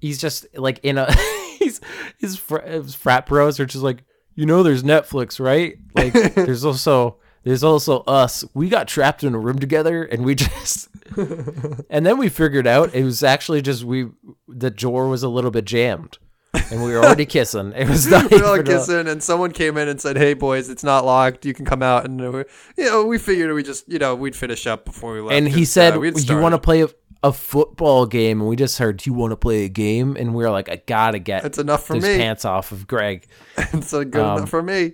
[0.00, 1.12] he's just like in a
[1.58, 1.80] he's
[2.18, 6.64] his, fr- his frat bros are just like you know there's netflix right like there's
[6.64, 10.88] also there's also us we got trapped in a room together and we just
[11.90, 14.08] and then we figured out it was actually just we
[14.48, 16.18] the door was a little bit jammed
[16.70, 19.76] and we were already kissing it was not We were all kissing, and someone came
[19.76, 21.44] in and said, "Hey, boys, it's not locked.
[21.44, 22.44] You can come out." And uh, we,
[22.76, 25.34] you know, we figured we just, you know, we'd finish up before we left.
[25.34, 26.88] and he said uh, you want to play a,
[27.24, 30.34] a football game and we just heard do you want to play a game and
[30.34, 32.18] we were like i gotta get That's enough for me.
[32.18, 33.26] pants off of greg
[33.58, 34.92] It's so good Um, enough for me.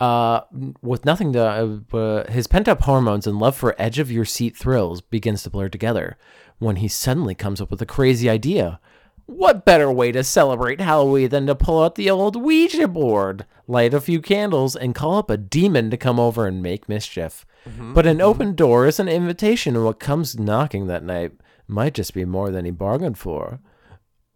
[0.00, 0.40] Uh,
[0.82, 4.56] with nothing to, uh, his pent up hormones and love for edge of your seat
[4.56, 6.16] thrills begins to blur together
[6.58, 8.80] when he suddenly comes up with a crazy idea.
[9.26, 13.94] What better way to celebrate Halloween than to pull out the old Ouija board, light
[13.94, 17.46] a few candles, and call up a demon to come over and make mischief?
[17.94, 21.32] But an open door is an invitation, and what comes knocking that night
[21.66, 23.60] might just be more than he bargained for.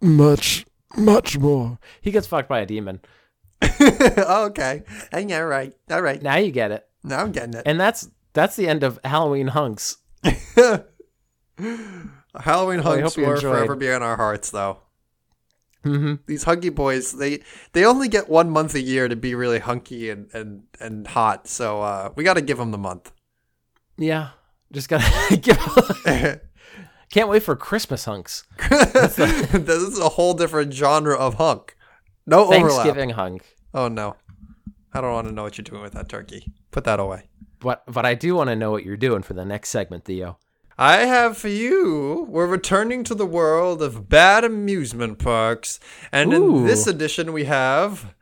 [0.01, 0.65] Much,
[0.97, 1.79] much more.
[2.01, 3.01] He gets fucked by a demon.
[3.63, 4.83] oh, okay.
[5.13, 5.75] And yeah, right.
[5.91, 6.23] All right.
[6.23, 6.87] Now you get it.
[7.03, 7.63] Now I'm getting it.
[7.67, 9.99] And that's that's the end of Halloween hunks.
[10.23, 10.85] Halloween
[12.83, 14.79] Well, hunks will forever be in our hearts, though.
[15.85, 16.15] Mm-hmm.
[16.27, 17.41] These hunky boys, they
[17.73, 21.49] they only get one month a year to be really hunky and and and hot.
[21.49, 23.13] So uh, we got to give them the month.
[23.97, 24.31] Yeah,
[24.73, 26.41] just gotta give.
[27.11, 28.45] Can't wait for Christmas hunks.
[28.69, 31.75] this is a whole different genre of hunk.
[32.29, 32.71] No overlap.
[32.71, 33.57] Thanksgiving hunk.
[33.73, 34.17] Oh no,
[34.93, 36.53] I don't want to know what you're doing with that turkey.
[36.71, 37.25] Put that away.
[37.59, 40.39] But but I do want to know what you're doing for the next segment, Theo.
[40.77, 42.27] I have for you.
[42.29, 45.81] We're returning to the world of bad amusement parks,
[46.13, 48.15] and in this edition we have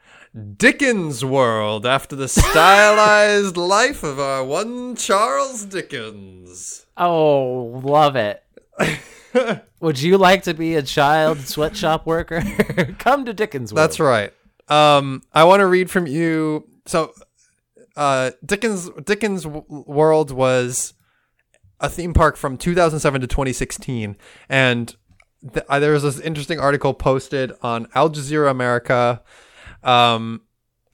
[0.57, 6.87] Dickens World after the stylized life of our one Charles Dickens.
[6.97, 8.43] Oh, love it.
[9.81, 12.43] Would you like to be a child sweatshop worker?
[12.99, 13.73] Come to Dickens.
[13.73, 13.83] World.
[13.83, 14.33] That's right.
[14.69, 16.69] Um, I want to read from you.
[16.87, 17.13] So,
[17.97, 20.95] uh, Dickens Dickens World was
[21.81, 24.17] a theme park from 2007 to 2016,
[24.49, 24.97] and
[25.53, 29.23] th- there was this interesting article posted on Al Jazeera America,
[29.83, 30.43] um,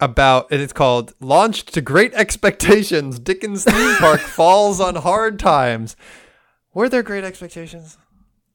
[0.00, 5.96] about it's called "Launched to Great Expectations." Dickens theme park falls on hard times.
[6.74, 7.98] Were there great expectations?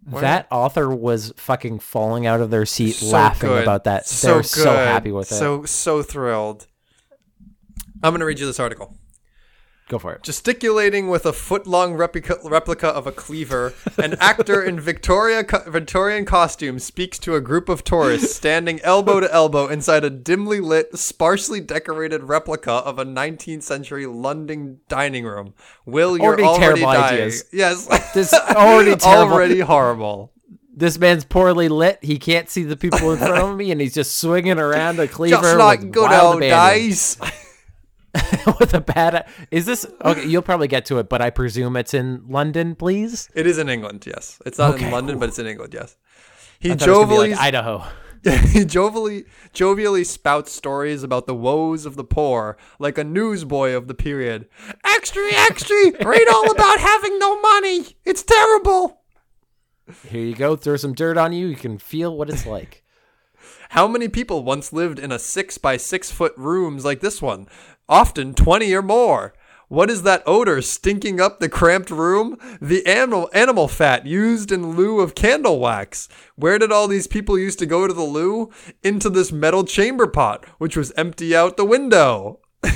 [0.08, 3.64] That author was fucking falling out of their seat So laughing good.
[3.64, 4.08] about that.
[4.08, 5.36] So they were so happy with it.
[5.36, 6.68] So so thrilled.
[8.04, 8.96] I'm gonna read you this article.
[9.90, 10.24] Go for it.
[10.24, 16.78] Gesticulating with a foot-long replica, replica of a cleaver, an actor in Victoria Victorian costume
[16.78, 21.62] speaks to a group of tourists standing elbow to elbow inside a dimly lit, sparsely
[21.62, 25.54] decorated replica of a 19th century London dining room.
[25.86, 27.14] Will you're Already already, terrible dying?
[27.22, 27.46] ideas.
[27.54, 29.34] Yes, This already terrible.
[29.36, 30.34] already horrible.
[30.76, 32.00] This man's poorly lit.
[32.02, 35.08] He can't see the people in front of me, and he's just swinging around a
[35.08, 37.18] cleaver Just like good old days.
[38.60, 39.28] with a bad.
[39.52, 40.26] Is this okay?
[40.26, 43.30] You'll probably get to it, but I presume it's in London, please.
[43.36, 44.42] It is in England, yes.
[44.46, 45.96] It's not Okay, in London, but it's in England, yes.
[46.60, 47.84] He I thought it was gonna be jovially, like Idaho.
[48.24, 53.88] he jovially, jovially spouts stories about the woes of the poor, like a newsboy of
[53.88, 54.48] the period.
[54.84, 55.76] Extra, extra!
[56.04, 57.98] Read all about having no money.
[58.06, 59.02] It's terrible.
[60.10, 60.56] Here you go.
[60.56, 61.48] Throw some dirt on you.
[61.48, 62.84] You can feel what it's like.
[63.70, 67.48] How many people once lived in a six by six foot rooms like this one?
[67.90, 69.34] Often twenty or more.
[69.70, 72.38] What is that odor stinking up the cramped room?
[72.62, 76.08] The animal animal fat used in lieu of candle wax.
[76.36, 78.50] Where did all these people used to go to the loo?
[78.82, 82.40] Into this metal chamber pot, which was empty out the window.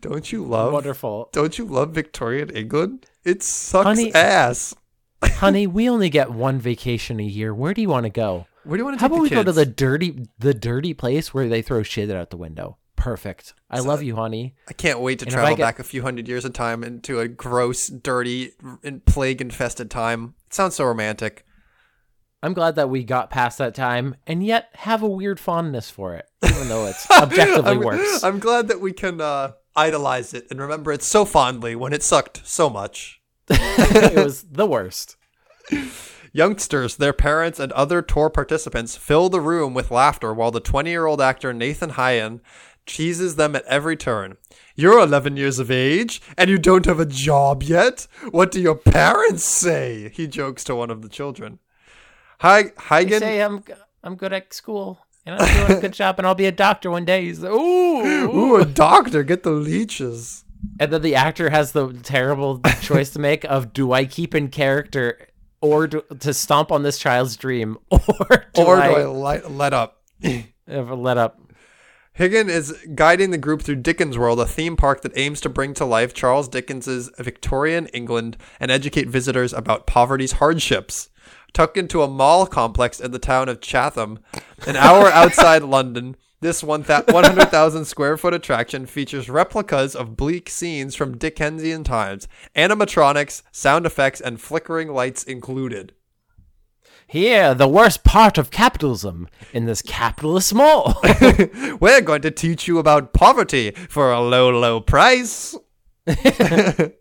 [0.00, 0.72] Don't you love?
[0.72, 1.28] Wonderful.
[1.32, 3.06] Don't you love Victorian England?
[3.24, 4.74] It sucks Honey- ass.
[5.24, 7.54] Honey, we only get one vacation a year.
[7.54, 8.46] Where do you want to go?
[8.64, 9.38] Where do you want to How about we kids?
[9.40, 12.78] go to the dirty the dirty place where they throw shit out the window?
[13.02, 13.54] Perfect.
[13.68, 14.54] I love you, honey.
[14.68, 17.18] I can't wait to And travel get- back a few hundred years of time into
[17.18, 18.52] a gross, dirty,
[18.84, 20.34] and plague-infested time.
[20.46, 21.44] It sounds so romantic.
[22.44, 26.14] I'm glad that we got past that time and yet have a weird fondness for
[26.14, 28.22] it, even though it's objectively I'm, worse.
[28.22, 32.04] I'm glad that we can uh, idolize it and remember it so fondly when it
[32.04, 33.20] sucked so much.
[33.50, 35.16] it was the worst.
[36.32, 40.88] Youngsters, their parents, and other tour participants fill the room with laughter while the 20
[40.88, 42.40] year old actor Nathan Hyan
[42.86, 44.36] teases them at every turn.
[44.74, 48.06] You're 11 years of age and you don't have a job yet?
[48.30, 50.10] What do your parents say?
[50.14, 51.58] He jokes to one of the children.
[52.40, 53.20] Hi, They Hagen.
[53.20, 53.62] say I'm
[54.02, 56.90] I'm good at school and I'm doing a good job and I'll be a doctor
[56.90, 57.24] one day.
[57.24, 60.44] He's like, ooh, Ooh, a doctor, get the leeches.
[60.80, 64.48] And then the actor has the terrible choice to make of do I keep in
[64.48, 65.28] character
[65.60, 69.50] or do, to stomp on this child's dream or do or I, do I let,
[69.52, 70.02] let up?
[70.68, 71.40] ever let up?
[72.18, 75.72] Higgin is guiding the group through Dickens World, a theme park that aims to bring
[75.74, 81.08] to life Charles Dickens's Victorian England and educate visitors about poverty's hardships.
[81.54, 84.18] Tucked into a mall complex in the town of Chatham,
[84.66, 91.16] an hour outside London, this 100,000 square foot attraction features replicas of bleak scenes from
[91.16, 95.94] Dickensian times, animatronics, sound effects, and flickering lights included.
[97.12, 100.98] Here, the worst part of capitalism in this capitalist mall.
[101.78, 105.54] We're going to teach you about poverty for a low, low price.
[106.06, 106.94] the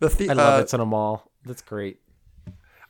[0.00, 1.30] the- I love uh, it's in a mall.
[1.44, 2.00] That's great.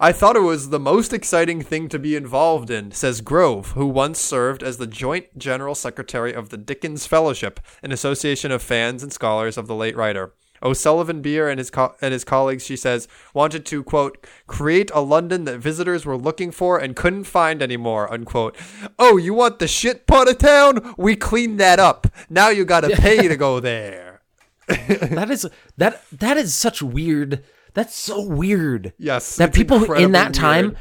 [0.00, 3.86] I thought it was the most exciting thing to be involved in, says Grove, who
[3.86, 9.02] once served as the joint general secretary of the Dickens Fellowship, an association of fans
[9.02, 10.32] and scholars of the late writer.
[10.62, 15.00] O'Sullivan Beer and his co- and his colleagues, she says, wanted to quote create a
[15.00, 18.12] London that visitors were looking for and couldn't find anymore.
[18.12, 18.56] Unquote.
[18.98, 20.94] Oh, you want the shit part of town?
[20.96, 22.06] We cleaned that up.
[22.30, 24.20] Now you got to pay to go there.
[24.68, 25.46] That is
[25.76, 27.44] that that is such weird.
[27.74, 28.92] That's so weird.
[28.98, 30.76] Yes, that people in that time weird.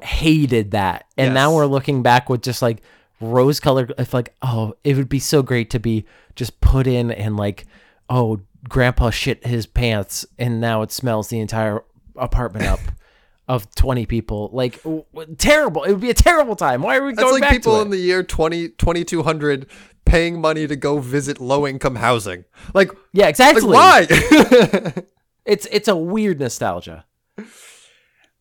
[0.00, 2.82] hated that and now we're looking back with just like
[3.20, 6.04] rose colored if like oh it would be so great to be
[6.34, 7.64] just put in and like
[8.10, 11.82] oh grandpa shit his pants and now it smells the entire
[12.16, 12.80] apartment up
[13.48, 14.50] of 20 people.
[14.52, 15.84] Like w- w- terrible.
[15.84, 16.82] It would be a terrible time.
[16.82, 19.66] Why are we That's going like back people to in the year 20, 2200
[20.04, 22.44] paying money to go visit low income housing.
[22.74, 23.62] Like, yeah exactly.
[23.62, 24.94] like why?
[25.44, 27.04] it's it's a weird nostalgia.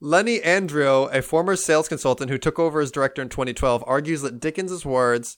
[0.04, 4.40] Lenny Andrio, a former sales consultant who took over as director in 2012, argues that
[4.40, 5.38] Dickens's words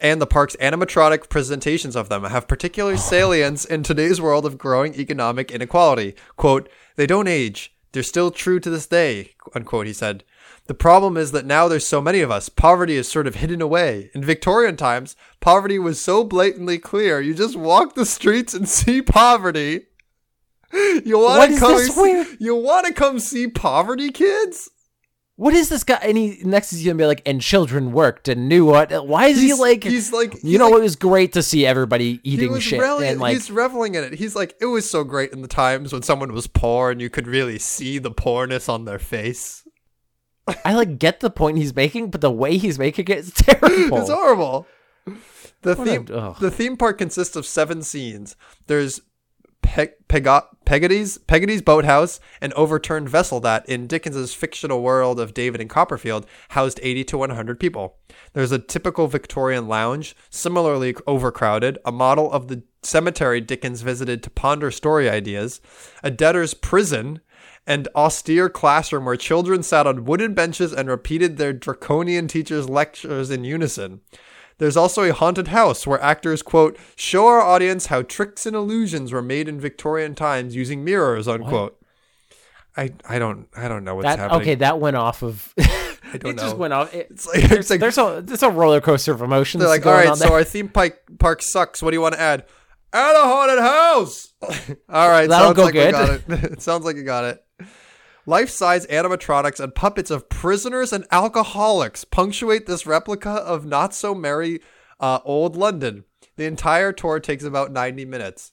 [0.00, 4.94] and the park's animatronic presentations of them have particular salience in today's world of growing
[4.94, 6.14] economic inequality.
[6.36, 7.74] Quote, they don't age.
[7.92, 10.22] They're still true to this day, unquote, he said.
[10.66, 13.60] The problem is that now there's so many of us, poverty is sort of hidden
[13.60, 14.10] away.
[14.14, 19.02] In Victorian times, poverty was so blatantly clear, you just walk the streets and see
[19.02, 19.86] poverty.
[20.72, 24.70] You What want to is come see, weird- you want to come see poverty kids?
[25.40, 28.46] What is this guy and he next is gonna be like and children worked and
[28.46, 31.32] knew what why is he He's- like he's like- you know like- it was great
[31.32, 34.12] to see everybody He eating shit reveling, and like he's reveling in it.
[34.14, 37.08] He's like, it was so great in the times when someone was poor and you
[37.08, 39.66] could really see the poorness on their face.
[40.64, 43.98] I like get the point he's making, but the way he's making it is terrible.
[43.98, 44.66] It's horrible.
[45.62, 46.36] The What a- theme ugh.
[46.40, 48.36] the theme park consists of seven scenes.
[48.66, 49.00] There's
[49.70, 49.92] Pe-
[50.64, 56.26] Peggotty's Peggotty's boathouse, an overturned vessel that, in Dickens's fictional world of David and Copperfield,
[56.50, 57.96] housed 80 to 100 people.
[58.32, 64.30] There's a typical Victorian lounge, similarly overcrowded, a model of the cemetery Dickens visited to
[64.30, 65.60] ponder story ideas,
[66.02, 67.20] a debtor's prison,
[67.64, 73.30] and austere classroom where children sat on wooden benches and repeated their draconian teacher's lectures
[73.30, 74.00] in unison.
[74.60, 79.10] There's also a haunted house where actors, quote, show our audience how tricks and illusions
[79.10, 81.80] were made in Victorian times using mirrors, unquote.
[82.76, 84.42] I, I don't I don't know what's that happening.
[84.42, 85.54] okay, that went off of.
[85.58, 86.42] I don't it know.
[86.42, 86.92] just went off.
[86.92, 89.60] It, it's like, it's like there's a there's a roller coaster of emotions.
[89.60, 90.32] they're like, all right, so there.
[90.34, 91.82] our theme park park sucks.
[91.82, 92.44] What do you want to add?
[92.92, 94.32] Add a haunted house.
[94.90, 95.86] all right, That'll sounds go like good.
[95.86, 96.52] we got it.
[96.52, 97.42] it sounds like you got it.
[98.26, 104.60] Life-size animatronics and puppets of prisoners and alcoholics punctuate this replica of not so merry
[105.00, 106.04] uh, old London.
[106.36, 108.52] The entire tour takes about 90 minutes.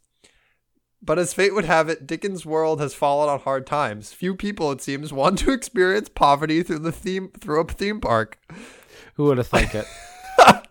[1.02, 4.14] But as fate would have it, Dickens' world has fallen on hard times.
[4.14, 8.40] Few people, it seems, want to experience poverty through the theme through a theme park.
[9.16, 9.86] Who would have thunk it?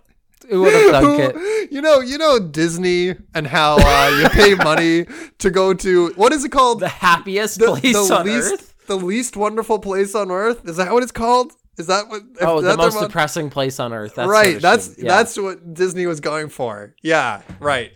[0.51, 1.73] Who would have thunk it?
[1.73, 5.07] you know, you know Disney and how uh, you pay money
[5.39, 6.81] to go to what is it called?
[6.81, 8.76] The happiest place on least earth.
[8.87, 10.69] The least wonderful place on earth.
[10.69, 11.53] Is that what it's called?
[11.79, 12.23] Is that what?
[12.41, 14.15] Oh, is the most mon- depressing place on earth.
[14.15, 14.61] That's right.
[14.61, 15.09] That's yeah.
[15.09, 16.95] that's what Disney was going for.
[17.03, 17.43] Yeah.
[17.61, 17.93] Right.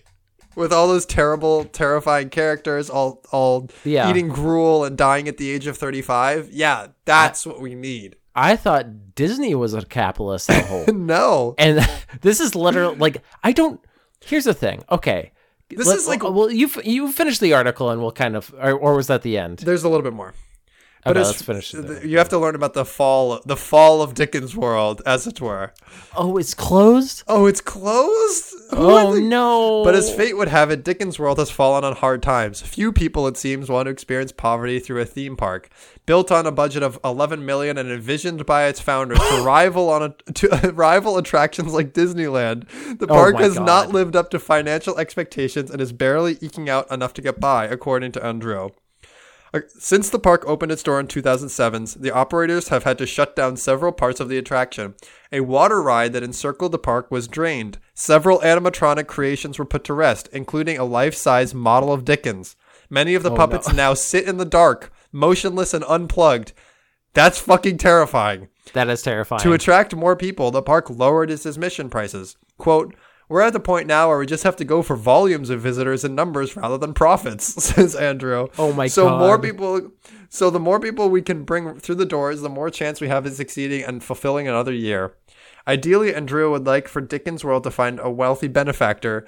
[0.56, 4.10] With all those terrible, terrifying characters, all all Yeah.
[4.10, 6.50] eating gruel and dying at the age of thirty five.
[6.50, 8.16] Yeah, that's what we need.
[8.34, 10.84] I thought Disney was a capitalist whole.
[10.92, 11.54] No.
[11.58, 11.88] and
[12.20, 13.80] this is literally like I don't.
[14.22, 14.82] Here's the thing.
[14.90, 15.32] Okay,
[15.70, 18.72] This Let- is like- well, you you finish the article and we'll kind of, or,
[18.72, 19.60] or was that the end?
[19.60, 20.34] There's a little bit more.
[21.06, 21.72] Okay, it's- let's finish.
[21.74, 21.86] it.
[21.86, 25.40] th- You have to learn about the fall, the fall of Dickens' world, as it
[25.40, 25.72] were.
[26.14, 27.22] Oh, it's closed.
[27.26, 28.54] Oh, it's closed.
[28.70, 29.82] Who Oh no!
[29.82, 32.60] But as fate would have it, Dickens' world has fallen on hard times.
[32.60, 35.70] Few people, it seems, want to experience poverty through a theme park.
[36.06, 40.02] Built on a budget of 11 million and envisioned by its founders to rival on
[40.02, 44.30] a, to rival attractions like Disneyland, the oh park Oh my has not lived up
[44.30, 48.70] to financial expectations and is barely eking out enough to get by, according to Andrew.
[49.66, 53.56] Since the park opened its door in 2007, the operators have had to shut down
[53.56, 54.94] several parts of the attraction.
[55.32, 57.78] A water ride that encircled the park was drained.
[57.92, 62.54] Several animatronic creations were put to rest, including a life-size model of Dickens.
[62.88, 66.52] Many of the oh, puppets now sit in the dark, motionless and unplugged.
[67.12, 68.48] That's fucking terrifying.
[68.72, 69.42] that is terrifying.
[69.42, 72.36] To attract more people, the park lowered its admission prices.
[72.56, 72.94] Quote,
[73.30, 76.02] We're at the point now where we just have to go for volumes of visitors
[76.02, 78.48] and numbers rather than profits, says Andrew.
[78.58, 79.92] Oh my so more people
[80.28, 83.24] so the more people we can bring through the doors, the more chance we have
[83.26, 85.14] of succeeding and fulfilling another year.
[85.68, 89.24] Ideally, Andrew would like for Dickens World to find a wealthy benefactor,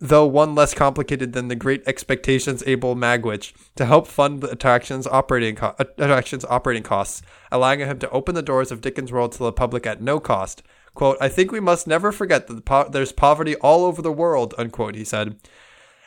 [0.00, 5.06] though one less complicated than the Great Expectations Abel Magwitch, to help fund the attraction's
[5.06, 9.30] operating co- uh, attraction's operating costs, allowing him to open the doors of Dickens World
[9.32, 10.64] to the public at no cost.
[10.94, 14.12] Quote, I think we must never forget that the po- there's poverty all over the
[14.12, 15.36] world, unquote, he said.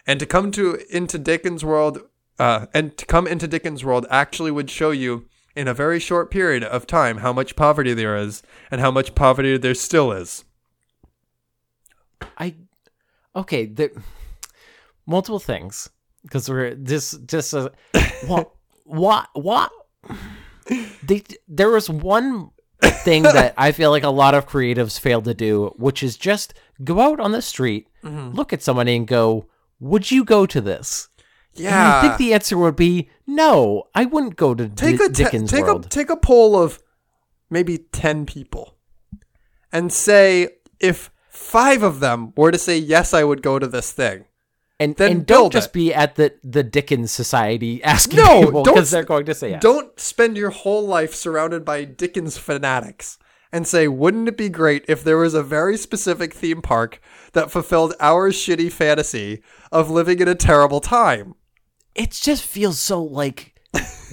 [0.06, 2.00] And to come to into Dickens World,
[2.40, 6.32] uh, and to come into Dickens World actually would show you in a very short
[6.32, 10.46] period of time how much poverty there is and how much poverty there still is.
[12.38, 12.56] I
[13.36, 13.66] okay.
[13.66, 13.92] The
[15.06, 15.90] multiple things
[16.22, 17.70] because we're this just uh,
[18.28, 18.52] what
[18.84, 19.72] what what
[21.04, 22.52] they there was one
[22.82, 26.54] thing that I feel like a lot of creatives fail to do, which is just
[26.84, 28.36] go out on the street, Mm-hmm.
[28.36, 29.48] look at somebody, and go,
[29.80, 31.10] "Would you go to this?"
[31.56, 31.98] And Yeah.
[31.98, 33.84] I think the answer would be no.
[33.96, 35.86] I wouldn't go to take Di- a te- Dickens take World.
[35.86, 36.80] a take a poll of
[37.50, 38.76] maybe 10 people
[39.72, 40.50] and say
[40.80, 44.26] if 5 of them were to say yes I would go to this thing.
[44.80, 45.74] And then and don't just it.
[45.74, 49.62] be at the the Dickens Society asking No, people because they're going to say yes.
[49.62, 53.18] Don't spend your whole life surrounded by Dickens fanatics
[53.52, 57.00] and say, wouldn't it be great if there was a very specific theme park
[57.32, 61.36] that fulfilled our shitty fantasy of living in a terrible time?
[61.98, 63.56] it just feels so like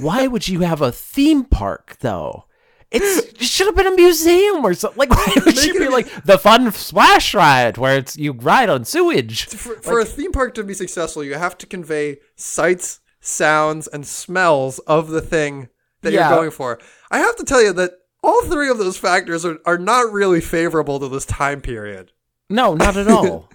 [0.00, 2.46] why would you have a theme park though
[2.94, 5.78] it's it should have been a museum or something like why would Make you it
[5.78, 10.04] be like the fun splash ride where it's you ride on sewage For, for a
[10.04, 15.20] theme park to be successful, you have to convey sights, sounds, and smells of the
[15.20, 15.68] thing
[16.02, 16.28] that Yeah.
[16.28, 16.78] you're going for.
[17.10, 17.92] I have to tell you that
[18.22, 22.12] all three of those factors are, are not really favorable to this time period.
[22.48, 23.48] no not at all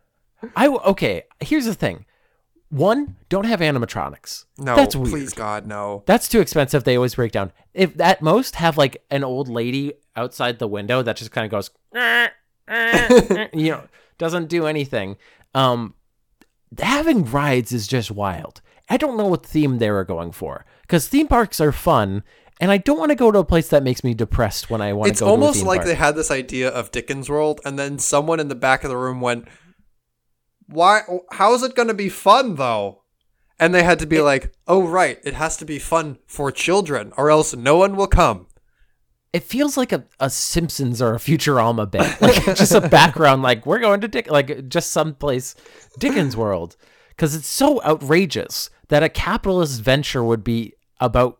[0.56, 2.04] i okay here's the thing
[2.74, 4.44] one don't have animatronics.
[4.58, 5.10] No, that's weird.
[5.10, 6.02] Please God, no.
[6.06, 7.52] that's too expensive they always break down.
[7.72, 11.50] If at most have like an old lady outside the window that just kind of
[11.50, 11.70] goes
[13.52, 13.84] you know
[14.18, 15.16] doesn't do anything.
[15.54, 15.94] Um
[16.78, 18.60] having rides is just wild.
[18.88, 22.22] I don't know what theme they were going for because theme parks are fun
[22.60, 24.92] and i don't want to go to a place that makes me depressed when i
[24.92, 25.88] want to go to a almost like park.
[25.88, 28.96] they had this idea of Dickens World, and then someone in the back of the
[28.96, 29.48] room went,
[30.66, 31.02] "Why?
[31.32, 33.02] How is it going to be fun though?"
[33.58, 37.12] And they had to be like, "Oh right, it has to be fun for children,
[37.16, 38.46] or else no one will come."
[39.34, 43.66] it feels like a, a simpsons or a futurama bit like just a background like
[43.66, 45.54] we're going to dick like just someplace
[45.98, 46.76] dickens world
[47.08, 51.38] because it's so outrageous that a capitalist venture would be about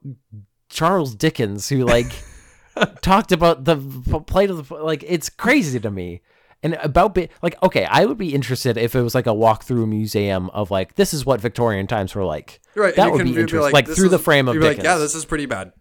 [0.68, 2.12] charles dickens who like
[3.01, 3.77] talked about the
[4.27, 6.20] plight of the like it's crazy to me
[6.63, 9.87] and about be, like okay i would be interested if it was like a walk-through
[9.87, 13.35] museum of like this is what victorian times were like Right, that would can be
[13.35, 15.73] be interesting like, "This through the frame of dickens like, "Yeah, this is pretty bad."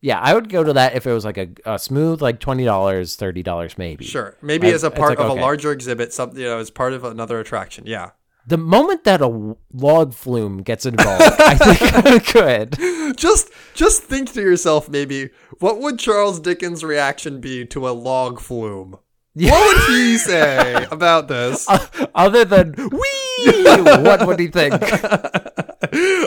[0.00, 2.64] yeah, I would go to that if it was like a, a smooth, like twenty
[2.64, 4.04] dollars, thirty dollars, maybe.
[4.04, 5.40] Sure, maybe I- as a part like, of okay.
[5.40, 7.84] a larger exhibit, something you know, as part of another attraction.
[7.86, 8.10] Yeah,
[8.46, 13.16] The moment that a log flume gets involved, I think I could.
[13.18, 18.40] just just think to yourself, maybe what would Charles Dickens' reaction be to a log
[18.40, 18.98] flume?
[19.34, 21.66] What would he say about this?
[22.14, 23.62] Other than wee,
[24.02, 24.74] what would he think?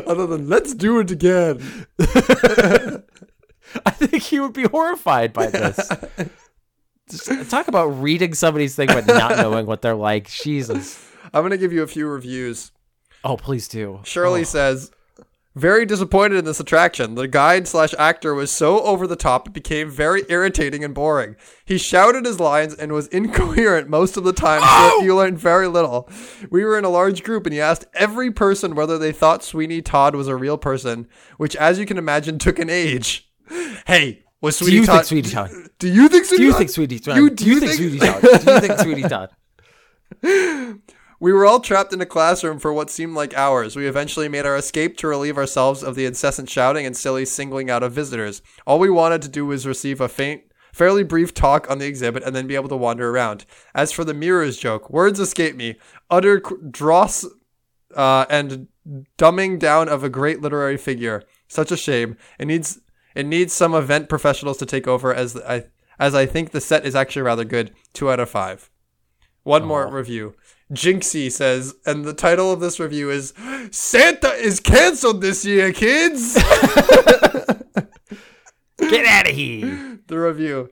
[0.08, 1.62] Other than let's do it again.
[3.86, 5.90] I think he would be horrified by this.
[7.10, 10.30] Just uh, talk about reading somebody's thing but not knowing what they're like.
[10.30, 11.06] Jesus.
[11.34, 12.72] I'm gonna give you a few reviews.
[13.26, 14.00] Oh, please do.
[14.04, 14.46] Shirley Oh.
[14.46, 14.92] says,
[15.56, 17.16] very disappointed in this attraction.
[17.16, 21.36] The guide slash actor was so over the top it became very irritating and boring.
[21.64, 25.68] He shouted his lines and was incoherent most of the time, so you learned very
[25.68, 26.10] little.
[26.50, 29.82] We were in a large group and he asked every person whether they thought Sweeney
[29.82, 33.30] Todd was a real person, which, as you can imagine, took an age.
[33.86, 34.96] Hey, was Do Sweeney you Todd?
[35.06, 35.52] think Sweetie Todd?
[35.78, 36.38] Do you think Sweeney Todd?
[36.38, 37.18] Do you think Sweetie Todd?
[37.18, 38.22] You- do you think Sweeney Todd?
[38.22, 39.30] Do you think Sweeney Todd?
[41.24, 43.78] We were all trapped in a classroom for what seemed like hours.
[43.78, 47.70] We eventually made our escape to relieve ourselves of the incessant shouting and silly singling
[47.70, 48.42] out of visitors.
[48.68, 50.44] All we wanted to do was receive a faint,
[50.74, 53.46] fairly brief talk on the exhibit and then be able to wander around.
[53.74, 55.78] As for the mirrors joke, words escape me.
[56.10, 57.26] Utter dross
[57.96, 58.68] uh, and
[59.18, 61.24] dumbing down of a great literary figure.
[61.48, 62.18] Such a shame.
[62.38, 62.82] It needs
[63.16, 65.68] it needs some event professionals to take over as I
[65.98, 67.74] as I think the set is actually rather good.
[67.94, 68.70] Two out of five.
[69.44, 70.36] One more review.
[70.74, 73.34] Jinxie says, and the title of this review is
[73.72, 76.34] Santa is canceled this year, kids.
[78.78, 80.00] Get out of here.
[80.08, 80.70] the review.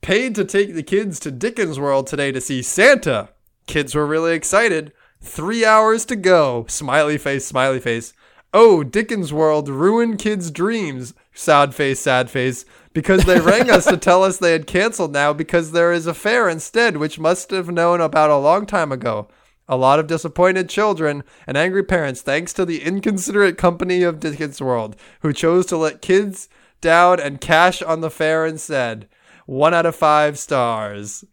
[0.00, 3.28] Paid to take the kids to Dickens World today to see Santa.
[3.66, 4.92] Kids were really excited.
[5.20, 6.66] Three hours to go.
[6.68, 8.12] Smiley face, smiley face.
[8.52, 11.14] Oh, Dickens World ruined kids' dreams.
[11.32, 12.64] Sad face, sad face.
[12.92, 16.14] Because they rang us to tell us they had canceled now because there is a
[16.14, 19.28] fair instead, which must have known about a long time ago.
[19.68, 24.60] A lot of disappointed children and angry parents, thanks to the inconsiderate company of Dickens
[24.60, 26.48] World, who chose to let kids
[26.80, 29.08] down and cash on the fair instead.
[29.46, 31.24] One out of five stars.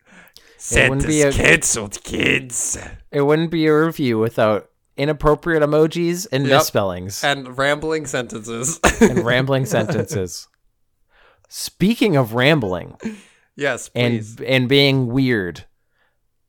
[0.71, 2.77] wouldn't be a- canceled, kids.
[3.11, 6.59] It wouldn't be a review without inappropriate emojis and Yep.
[6.59, 8.79] misspellings And rambling sentences.
[9.01, 10.47] and rambling sentences.
[11.49, 12.97] Speaking of rambling
[13.55, 15.65] yes, and and being weird,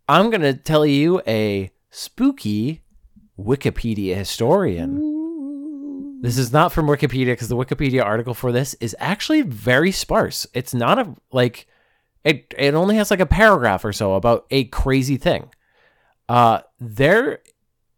[0.09, 2.83] I'm gonna tell you a spooky
[3.39, 5.19] Wikipedia historian.
[6.23, 10.47] This is not from Wikipedia because the Wikipedia article for this is actually very sparse.
[10.53, 11.67] It's not a like
[12.23, 15.49] it it only has like a paragraph or so about a crazy thing.
[16.29, 17.39] Uh there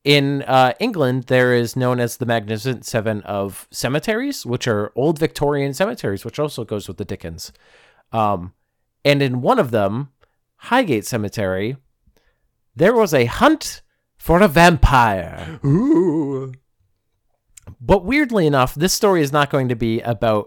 [0.05, 5.18] in uh, England, there is known as the Magnificent Seven of cemeteries, which are old
[5.18, 7.53] Victorian cemeteries, which also goes with the Dickens.
[8.11, 8.53] Um,
[9.05, 10.11] and in one of them,
[10.57, 11.76] Highgate Cemetery,
[12.74, 13.82] there was a hunt
[14.16, 15.61] for a vampire.
[15.64, 16.53] Ooh.
[17.80, 20.46] But weirdly enough, this story is not going to be about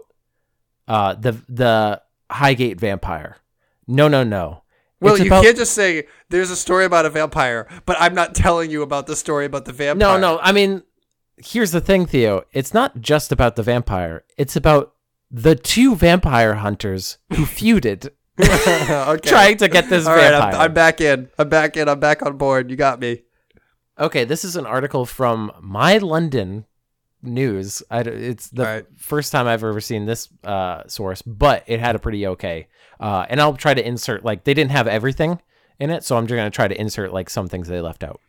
[0.88, 3.38] uh, the the Highgate vampire.
[3.86, 4.62] No, no, no.
[5.00, 8.14] Well, It's you about- can't just say there's a story about a vampire, but I'm
[8.14, 10.18] not telling you about the story about the vampire.
[10.18, 10.38] No, no.
[10.40, 10.82] I mean,
[11.36, 12.44] here's the thing, Theo.
[12.52, 14.24] It's not just about the vampire.
[14.38, 14.94] It's about
[15.30, 18.08] the two vampire hunters who feuded,
[18.40, 19.16] okay.
[19.28, 20.54] trying to get this All right, vampire.
[20.54, 21.28] I'm, I'm back in.
[21.38, 21.88] I'm back in.
[21.88, 22.70] I'm back on board.
[22.70, 23.22] You got me.
[23.98, 26.66] Okay, this is an article from My London
[27.26, 27.82] News.
[27.90, 28.86] I it's the right.
[28.96, 32.68] first time I've ever seen this uh, source, but it had a pretty okay.
[32.98, 35.40] Uh, and I'll try to insert like they didn't have everything
[35.78, 38.20] in it, so I'm just gonna try to insert like some things they left out.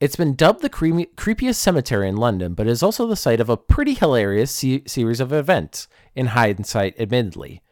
[0.00, 3.48] It's been dubbed the creamy, creepiest cemetery in London, but is also the site of
[3.48, 7.62] a pretty hilarious se- series of events, in hindsight, admittedly.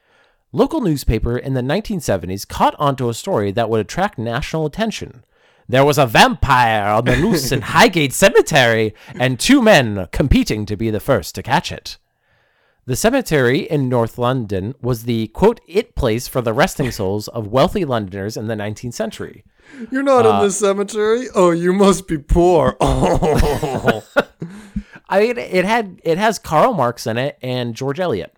[0.51, 5.23] Local newspaper in the 1970s caught onto a story that would attract national attention.
[5.69, 10.77] There was a vampire on the loose in Highgate Cemetery, and two men competing to
[10.77, 11.99] be the first to catch it.
[12.85, 17.49] The cemetery in North London was the quote it place for the resting souls of
[17.49, 19.43] wealthy Londoners in the 19th century.
[19.91, 21.27] You're not Uh, in the cemetery.
[21.35, 22.77] Oh, you must be poor.
[22.81, 24.05] Oh.
[25.09, 28.37] I mean, it had it has Karl Marx in it and George Eliot,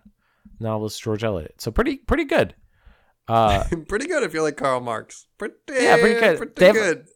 [0.59, 1.55] novelist George Eliot.
[1.61, 2.55] So pretty pretty good.
[3.27, 5.27] Uh, pretty good if you like Karl Marx.
[5.37, 6.37] Pretty, Yeah, pretty good.
[6.37, 7.07] Pretty They have- good.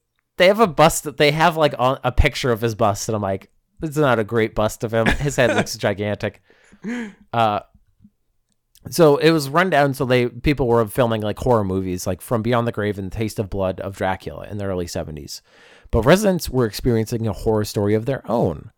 [0.44, 3.16] They have a bust that they have like on, a picture of his bust, and
[3.16, 5.06] I'm like, this is not a great bust of him.
[5.06, 6.42] His head looks gigantic.
[7.32, 7.62] Uh,
[8.90, 9.94] so it was run down.
[9.94, 13.40] So they people were filming like horror movies, like From Beyond the Grave and Taste
[13.40, 15.40] of Blood of Dracula in the early 70s.
[15.92, 18.72] But residents were experiencing a horror story of their own.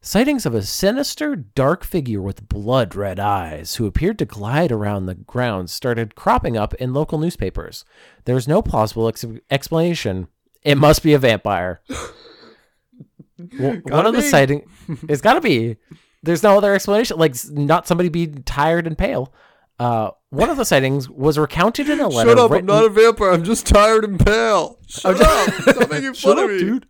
[0.00, 5.06] Sightings of a sinister, dark figure with blood red eyes who appeared to glide around
[5.06, 7.84] the grounds started cropping up in local newspapers.
[8.24, 10.26] There was no plausible ex- explanation.
[10.64, 11.80] It must be a vampire.
[11.88, 11.98] Well,
[13.58, 14.28] one Gotta of the be.
[14.28, 14.68] sighting,
[15.08, 15.76] it's got to be.
[16.22, 17.18] There's no other explanation.
[17.18, 19.32] Like not somebody being tired and pale.
[19.78, 22.30] Uh, one of the sightings was recounted in a letter.
[22.30, 22.50] Shut up!
[22.52, 23.30] written- I'm not a vampire.
[23.32, 24.78] I'm just tired and pale.
[24.86, 25.50] Shut up!
[25.54, 26.80] Stop making fun of me,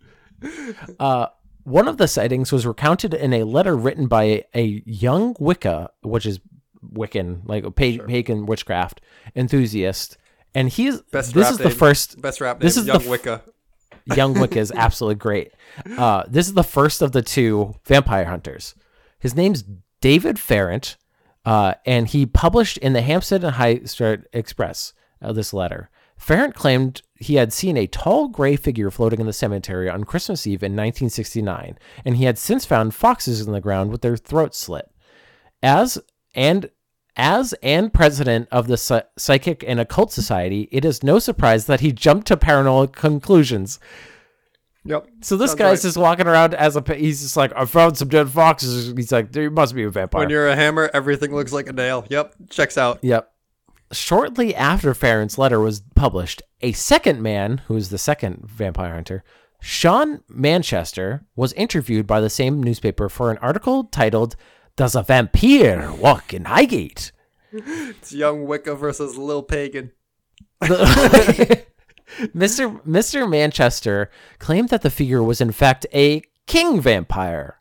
[1.00, 1.26] Uh,
[1.64, 6.26] one of the sightings was recounted in a letter written by a young Wicca, which
[6.26, 6.40] is
[6.92, 9.00] Wiccan, like a pa- pagan witchcraft
[9.36, 10.18] enthusiast,
[10.54, 12.66] and he's Best this rap is the first Best rap name.
[12.66, 13.42] This is the Young f- Wicca.
[14.06, 15.52] Young Wicca is absolutely great.
[15.96, 18.74] Uh, this is the first of the two vampire hunters.
[19.18, 19.64] His name's
[20.00, 20.96] David Farrant,
[21.44, 25.90] uh, and he published in the Hampstead and Highgate Express uh, this letter.
[26.16, 30.46] Farrant claimed he had seen a tall gray figure floating in the cemetery on Christmas
[30.46, 34.58] Eve in 1969, and he had since found foxes in the ground with their throats
[34.58, 34.88] slit.
[35.62, 35.98] As
[36.34, 36.70] and
[37.16, 41.80] as and president of the Psy- Psychic and Occult Society, it is no surprise that
[41.80, 43.78] he jumped to paranormal conclusions.
[44.84, 45.06] Yep.
[45.20, 45.82] So this Sounds guy's right.
[45.88, 46.82] just walking around as a.
[46.94, 48.92] He's just like, I found some dead foxes.
[48.96, 50.20] He's like, there must be a vampire.
[50.20, 52.04] When you're a hammer, everything looks like a nail.
[52.08, 52.34] Yep.
[52.50, 52.98] Checks out.
[53.02, 53.30] Yep.
[53.92, 59.22] Shortly after Farrant's letter was published, a second man, who is the second vampire hunter,
[59.60, 64.34] Sean Manchester, was interviewed by the same newspaper for an article titled
[64.76, 67.12] "Does a Vampire Walk in Highgate?"
[67.52, 69.92] It's young Wicca versus Lil Pagan.
[70.62, 71.64] Mr.
[72.84, 73.28] Mr.
[73.28, 77.60] Manchester claimed that the figure was in fact a king vampire,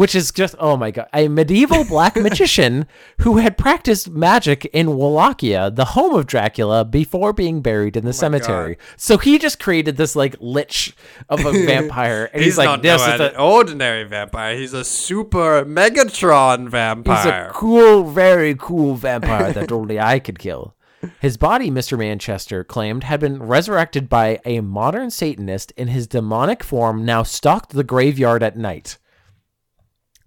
[0.00, 2.86] which is just oh my god, a medieval black magician
[3.18, 8.08] who had practiced magic in Wallachia, the home of Dracula, before being buried in the
[8.08, 8.78] oh cemetery.
[8.96, 10.94] So he just created this like lich
[11.28, 14.56] of a vampire, and he's, like, not this no, is an ordinary vampire.
[14.56, 17.16] He's a super Megatron vampire.
[17.18, 20.74] He's a cool, very cool vampire that only I could kill.
[21.20, 21.98] His body, Mr.
[21.98, 27.72] Manchester claimed, had been resurrected by a modern Satanist in his demonic form, now stalked
[27.72, 28.96] the graveyard at night.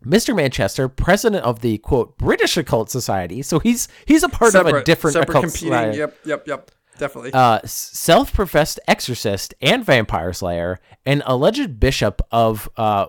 [0.04, 0.36] Mr.
[0.36, 4.84] Manchester, president of the quote British Occult Society, so he's he's a part of a
[4.84, 5.70] different separate occult competing.
[5.70, 6.72] society Yep, yep, yep.
[6.98, 7.32] Definitely.
[7.34, 13.08] uh, self-professed exorcist and vampire slayer, an alleged bishop of uh,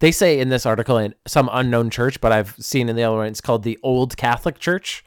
[0.00, 3.16] they say in this article in some unknown church, but I've seen in the other
[3.18, 5.04] one it's called the Old Catholic Church,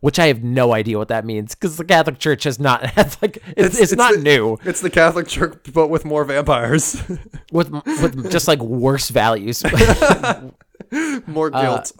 [0.00, 3.20] which I have no idea what that means because the Catholic Church has not it's
[3.20, 7.02] like it's, it's, not the- new It's the Catholic Church, but with more vampires,
[7.52, 9.62] with with just like worse values.
[11.26, 11.92] more Uh, guilt.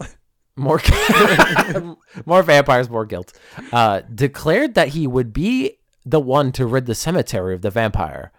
[0.55, 0.79] more
[2.25, 3.33] more vampires, more guilt.
[3.71, 8.31] Uh, declared that he would be the one to rid the cemetery of the vampire.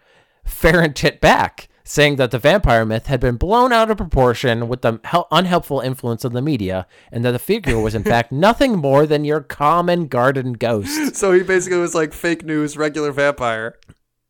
[0.44, 4.80] Farrant hit back, saying that the vampire myth had been blown out of proportion with
[4.82, 8.76] the hel- unhelpful influence of the media, and that the figure was in fact nothing
[8.76, 11.14] more than your common garden ghost.
[11.16, 13.76] so he basically was like fake news, regular vampire.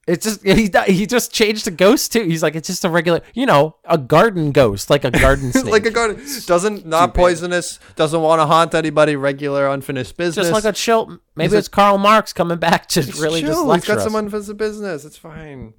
[0.08, 2.24] It's just he he just changed to ghost too.
[2.24, 5.66] He's like it's just a regular, you know, a garden ghost, like a garden snake.
[5.70, 9.16] like a garden doesn't not poisonous, doesn't want to haunt anybody.
[9.16, 10.48] Regular unfinished business.
[10.48, 11.20] just like a chill.
[11.36, 14.04] Maybe He's it's Karl Marx coming back to really Chill, just He's lecture got us.
[14.04, 15.04] some unfinished business.
[15.04, 15.74] It's fine.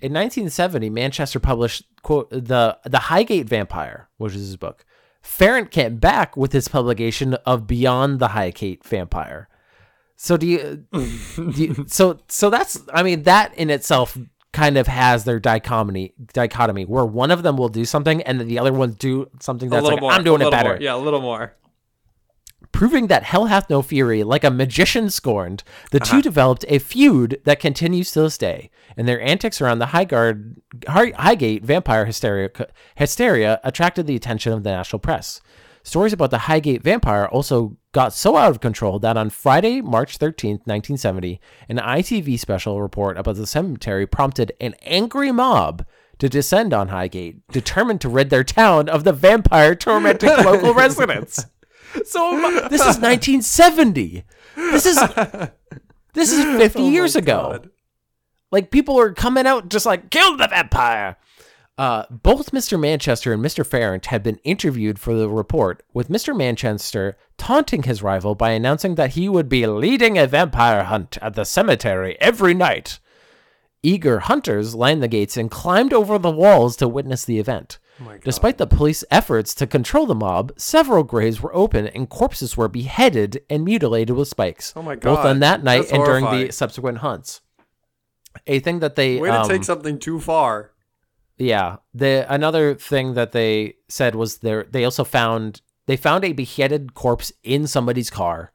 [0.00, 4.86] In 1970, Manchester published quote the the Highgate Vampire, which is his book.
[5.20, 9.49] Farrant came back with his publication of Beyond the Highgate Vampire.
[10.22, 14.18] So do you, do you so so that's I mean that in itself
[14.52, 18.46] kind of has their dichotomy dichotomy where one of them will do something and then
[18.46, 20.76] the other ones do something that's like I'm doing it better.
[20.78, 21.54] Yeah, a little more.
[22.72, 26.16] Proving that hell hath no fury, like a magician scorned, the Uh-huh.
[26.16, 30.56] two developed a feud that continues to this day, and their antics around the Highgard,
[30.86, 32.50] High, Highgate vampire hysteria,
[32.94, 35.40] hysteria attracted the attention of the national press.
[35.82, 40.18] Stories about the Highgate vampire also got so out of control that on Friday, March
[40.18, 45.84] 13th, 1970, an ITV special report about the cemetery prompted an angry mob
[46.18, 51.46] to descend on Highgate, determined to rid their town of the vampire tormenting local residents.
[52.04, 54.24] So this is 1970.
[54.54, 54.96] This is
[56.12, 57.52] this is 50 years ago.
[57.52, 57.70] God.
[58.52, 61.16] Like people are coming out just like kill the vampire.
[61.80, 62.78] Uh, both Mr.
[62.78, 63.64] Manchester and Mr.
[63.64, 66.36] Farrant had been interviewed for the report, with Mr.
[66.36, 71.36] Manchester taunting his rival by announcing that he would be leading a vampire hunt at
[71.36, 72.98] the cemetery every night.
[73.82, 77.78] Eager hunters lined the gates and climbed over the walls to witness the event.
[78.24, 82.68] Despite the police efforts to control the mob, several graves were open and corpses were
[82.68, 84.74] beheaded and mutilated with spikes.
[84.76, 87.40] Oh my Both on that night that's and during the subsequent hunts.
[88.46, 90.69] A thing that they Way to um, take something too far.
[91.40, 91.76] Yeah.
[91.94, 96.94] The another thing that they said was there they also found they found a beheaded
[96.94, 98.52] corpse in somebody's car.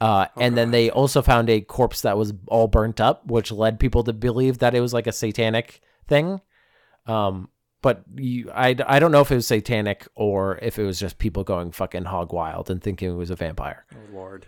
[0.00, 3.50] Uh, Oh, and then they also found a corpse that was all burnt up, which
[3.50, 6.40] led people to believe that it was like a satanic thing.
[7.06, 7.48] Um,
[7.80, 11.18] but you, I, I don't know if it was satanic or if it was just
[11.18, 13.86] people going fucking hog wild and thinking it was a vampire.
[13.94, 14.46] Oh Lord.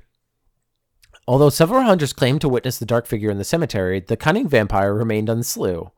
[1.27, 4.93] Although several hunters claimed to witness the dark figure in the cemetery, the cunning vampire
[4.93, 5.93] remained unslew.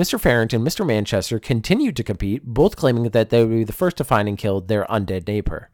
[0.00, 0.18] Mr.
[0.18, 0.86] Farrington, and Mr.
[0.86, 4.38] Manchester continued to compete, both claiming that they would be the first to find and
[4.38, 5.68] kill their undead neighbor.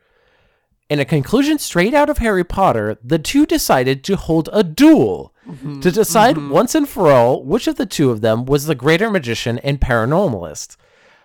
[0.88, 5.32] In a conclusion straight out of Harry Potter, the two decided to hold a duel
[5.48, 5.80] mm-hmm.
[5.80, 6.50] to decide mm-hmm.
[6.50, 9.80] once and for all which of the two of them was the greater magician and
[9.80, 10.76] paranormalist.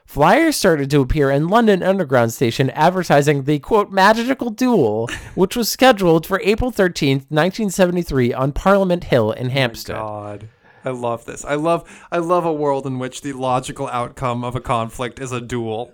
[0.05, 5.69] Flyers started to appear in London Underground Station advertising the quote magical duel, which was
[5.69, 9.95] scheduled for April 13th, 1973 on Parliament Hill in oh Hampstead.
[9.95, 10.49] God.
[10.85, 11.45] I love this.
[11.45, 15.31] I love I love a world in which the logical outcome of a conflict is
[15.31, 15.93] a duel.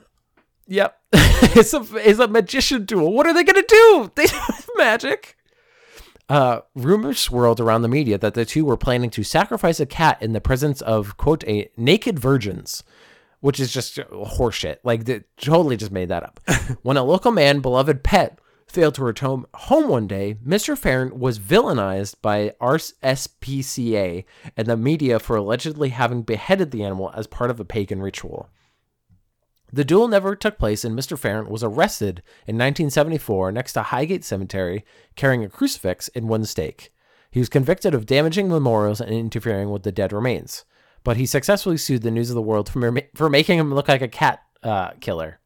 [0.67, 0.97] Yep.
[1.13, 3.13] it's a it's a magician duel.
[3.13, 4.11] What are they gonna do?
[4.15, 5.35] They have magic.
[6.29, 10.21] Uh, rumors swirled around the media that the two were planning to sacrifice a cat
[10.21, 12.83] in the presence of quote a naked virgins,
[13.39, 14.77] which is just horseshit.
[14.83, 16.41] Like they totally just made that up.
[16.81, 20.77] when a local man, beloved pet, failed to return home one day, Mr.
[20.77, 27.27] Farrant was villainized by RSPCA and the media for allegedly having beheaded the animal as
[27.27, 28.49] part of a pagan ritual.
[29.71, 31.17] The duel never took place, and Mr.
[31.17, 36.93] Farrant was arrested in 1974 next to Highgate Cemetery carrying a crucifix in one stake.
[37.31, 40.63] He was convicted of damaging memorials and interfering with the dead remains,
[41.03, 44.01] but he successfully sued the News of the World for, for making him look like
[44.01, 45.39] a cat uh, killer.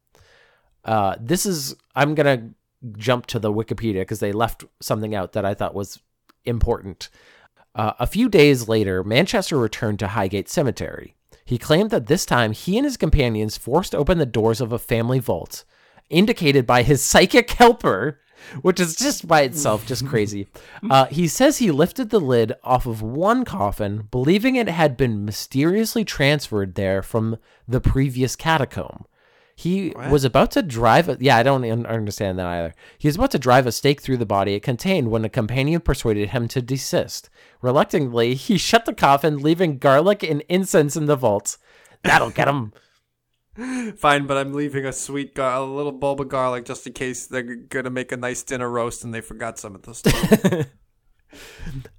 [0.84, 2.54] Uh, this is, I'm going to
[2.96, 6.00] jump to the Wikipedia because they left something out that I thought was
[6.44, 7.08] important.
[7.74, 11.14] Uh, a few days later, Manchester returned to Highgate Cemetery.
[11.44, 14.78] He claimed that this time he and his companions forced open the doors of a
[14.78, 15.64] family vault,
[16.10, 18.20] indicated by his psychic helper,
[18.60, 20.48] which is just by itself just crazy.
[20.90, 25.24] Uh, he says he lifted the lid off of one coffin, believing it had been
[25.24, 29.04] mysteriously transferred there from the previous catacomb.
[29.62, 32.74] He was about to drive a, yeah, I don't understand that either.
[32.98, 35.80] He was about to drive a stake through the body it contained when a companion
[35.80, 37.30] persuaded him to desist.
[37.60, 41.58] Reluctantly, he shut the coffin, leaving garlic and incense in the vault.
[42.02, 42.72] That'll get him.
[43.96, 47.26] Fine, but I'm leaving a sweet gar- a little bulb of garlic just in case
[47.26, 50.66] they're gonna make a nice dinner roast and they forgot some of the stuff.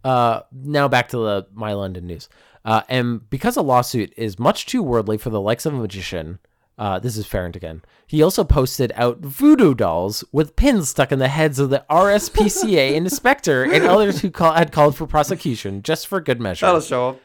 [0.03, 2.30] Uh, now back to the My London news.
[2.64, 6.38] Uh, and because a lawsuit is much too worldly for the likes of a magician,
[6.78, 7.82] uh, this is Farrant again.
[8.08, 12.94] He also posted out voodoo dolls with pins stuck in the heads of the RSPCA
[12.96, 16.66] inspector and others who call, had called for prosecution just for good measure.
[16.66, 17.20] That'll show him.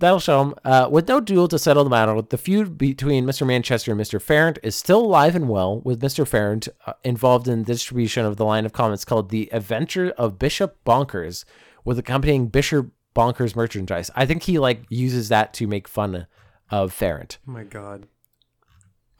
[0.00, 0.54] That'll show him.
[0.64, 3.44] Uh, with no duel to settle the matter, the feud between Mr.
[3.44, 4.22] Manchester and Mr.
[4.22, 6.26] Farrant is still alive and well, with Mr.
[6.26, 10.38] Farrant uh, involved in the distribution of the line of comics called The Adventure of
[10.38, 11.44] Bishop Bonkers,
[11.84, 14.08] with accompanying Bishop Bonkers merchandise.
[14.14, 16.28] I think he like uses that to make fun
[16.70, 17.38] of Farrant.
[17.48, 18.06] Oh my god.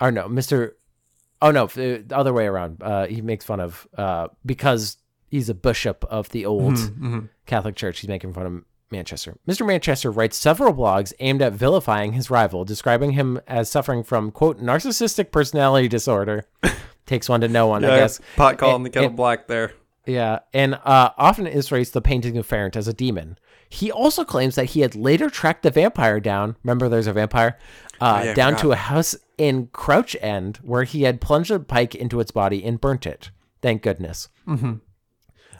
[0.00, 0.72] Or no, Mr.
[1.40, 2.82] Oh no, the other way around.
[2.82, 4.96] Uh, he makes fun of uh, because
[5.28, 6.78] he's a bishop of the old
[7.46, 8.00] Catholic Church.
[8.00, 9.36] He's making fun of Manchester.
[9.46, 9.66] Mr.
[9.66, 14.60] Manchester writes several blogs aimed at vilifying his rival, describing him as suffering from quote
[14.60, 16.44] narcissistic personality disorder.
[17.06, 18.20] Takes one to know one, I guess.
[18.36, 19.72] pot calling And- the kettle and- black there.
[20.06, 23.38] yeah, and uh, often illustrates the painting of Farrant as a demon.
[23.70, 26.56] He also claims that he had later tracked the vampire down.
[26.64, 27.58] Remember, there's a vampire
[28.00, 31.58] uh, Oh, yeah, down to a house in Crouch End where he had plunged a
[31.60, 33.30] pike into its body and burnt it.
[33.62, 34.28] Thank goodness.
[34.46, 34.80] Well,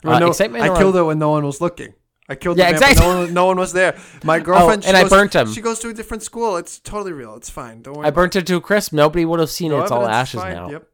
[0.05, 1.93] Uh, no, I around- killed it when no one was looking.
[2.31, 2.91] I killed Yeah, the vampire.
[2.91, 3.13] exactly.
[3.13, 3.97] No one, no one was there.
[4.23, 4.83] My girlfriend.
[4.85, 5.51] Oh, and she I burnt him.
[5.51, 6.57] She goes to a different school.
[6.57, 7.35] It's totally real.
[7.35, 7.81] It's fine.
[7.81, 8.05] Don't worry.
[8.07, 8.93] I burnt it to a crisp.
[8.93, 9.79] Nobody would have seen it.
[9.79, 10.53] It's all ashes fine.
[10.53, 10.69] now.
[10.69, 10.87] Yep.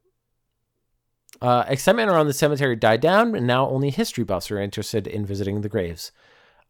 [1.42, 5.26] Uh, excitement around the cemetery died down, and now only history buffs are interested in
[5.26, 6.12] visiting the graves.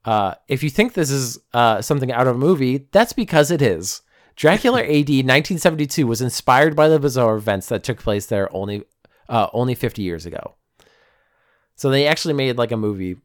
[0.03, 3.61] Uh, if you think this is uh, something out of a movie, that's because it
[3.61, 4.01] is.
[4.35, 8.83] Dracula AD 1972 was inspired by the bizarre events that took place there only
[9.29, 10.55] uh, only 50 years ago.
[11.75, 13.17] So they actually made like a movie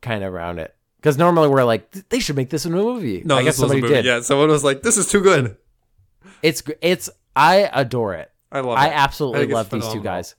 [0.00, 0.74] kind of around it.
[0.96, 3.22] Because normally we're like, they should make this into a movie.
[3.24, 4.04] No, I guess this was a somebody did.
[4.04, 5.56] Yeah, someone was like, "This is too good."
[6.42, 8.30] It's it's I adore it.
[8.50, 8.76] I love.
[8.76, 8.92] I it.
[8.92, 10.34] absolutely I love these two guys.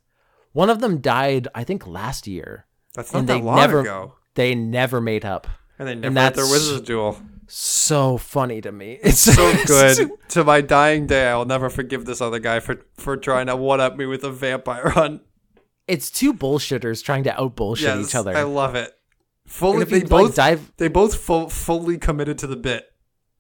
[0.52, 2.66] One of them died, I think, last year.
[2.96, 4.16] That's not and that they long never ago.
[4.34, 5.48] they never made up.
[5.80, 7.22] And they never and had their wizard's duel.
[7.48, 9.00] So funny to me.
[9.04, 10.12] It's So good.
[10.30, 13.56] to my dying day, I will never forgive this other guy for for trying to
[13.56, 15.22] one up me with a vampire hunt.
[15.88, 18.36] it's two bullshitters trying to out bullshit Yes, each other.
[18.36, 18.92] I love it.
[19.46, 22.86] Fully, they you, like, both dive- They both full, fully committed to the bit,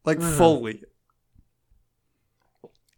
[0.05, 0.37] like Mm-hmm.
[0.37, 0.83] fully.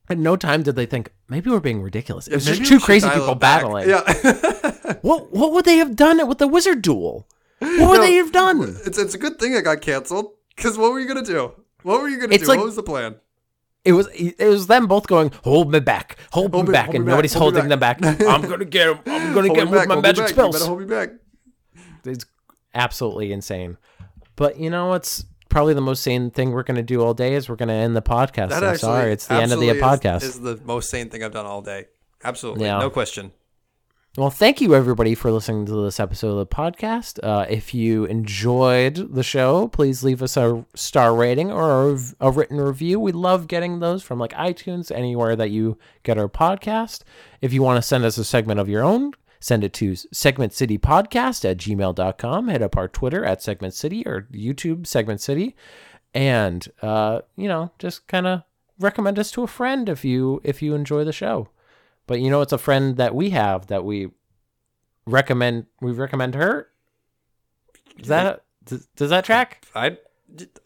[0.08, 2.28] At no time did they think maybe we're being ridiculous.
[2.28, 3.90] It was Maybe just two crazy people battling.
[3.90, 4.02] Yeah,
[5.02, 7.28] What what would they have done with the wizard duel?
[7.60, 8.78] What would No, they have done?
[8.86, 10.34] it's it's a good thing it got canceled.
[10.60, 11.54] Because what were you gonna do?
[11.84, 12.50] What were you gonna It's do?
[12.50, 13.16] like- what was the plan?
[13.86, 16.86] It was it was them both going, hold me back, hold, Hold me me- back,
[16.88, 18.04] hold and me nobody's me holding them back.
[18.06, 19.00] I'm gonna get him.
[19.06, 20.56] I'm gonna get him with my magic back, You spells.
[20.56, 21.10] better hold me back.
[22.04, 22.26] It's
[22.76, 23.78] absolutely insane.
[24.36, 27.34] But you know what's probably the most sane thing we're going to do all day
[27.34, 28.50] is we're going to end the podcast.
[28.50, 30.22] That I'm actually sorry, it's the end of the is- podcast.
[30.24, 31.88] Is, the most sane thing I've done all day.
[32.24, 32.78] Absolutely, Yeah.
[32.80, 33.32] no question.
[34.20, 37.24] Well, thank you everybody for listening to this episode of the podcast.
[37.24, 42.60] Uh, if you enjoyed the show, please leave us a star rating or a, written
[42.60, 43.00] review.
[43.00, 47.04] We love getting those from like iTunes, anywhere that you get our podcast.
[47.40, 51.50] If you want to send us a segment of your own, send it to segmentcitypodcast
[51.50, 52.50] at gmail.com.
[52.50, 55.56] Hit up our Twitter at Segment City or YouTube Segment City.
[56.14, 58.44] And, uh, you know, just kind of
[58.80, 61.48] recommend us to a friend if you if you enjoy the show.
[62.10, 64.10] But you know, it's a friend that we have that we
[65.06, 65.68] recommend.
[65.80, 66.68] We recommend her.
[68.00, 69.64] Does that does, does that track?
[69.76, 70.00] I,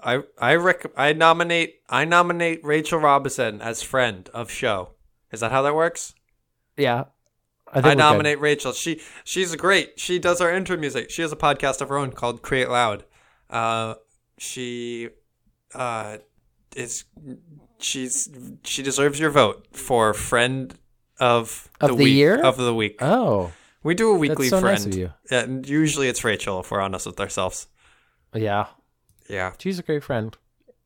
[0.01, 1.81] I, I rec- I nominate.
[1.89, 4.91] I nominate Rachel Robinson as friend of show.
[5.33, 6.15] Is that how that works?
[6.77, 7.03] Yeah,
[7.67, 7.97] I, think I we're good.
[7.97, 8.71] nominate Rachel.
[8.71, 9.99] She she's great.
[9.99, 11.09] She does our intro music.
[11.09, 13.03] She has a podcast of her own called Create Loud.
[13.49, 13.95] Uh,
[14.37, 15.09] she
[15.75, 16.19] uh,
[16.73, 17.03] is
[17.79, 18.29] she's
[18.63, 20.79] she deserves your vote for friend
[21.24, 22.41] of Of the week, year?
[22.43, 22.97] of the week.
[23.01, 23.51] Oh,
[23.84, 24.78] we do a weekly so friend.
[24.78, 25.13] nice of you.
[25.32, 27.67] Yeah, and usually it's Rachel if we're honest with ourselves.
[28.34, 28.67] yeah,
[29.30, 29.53] Yeah.
[29.57, 30.36] she's a great friend,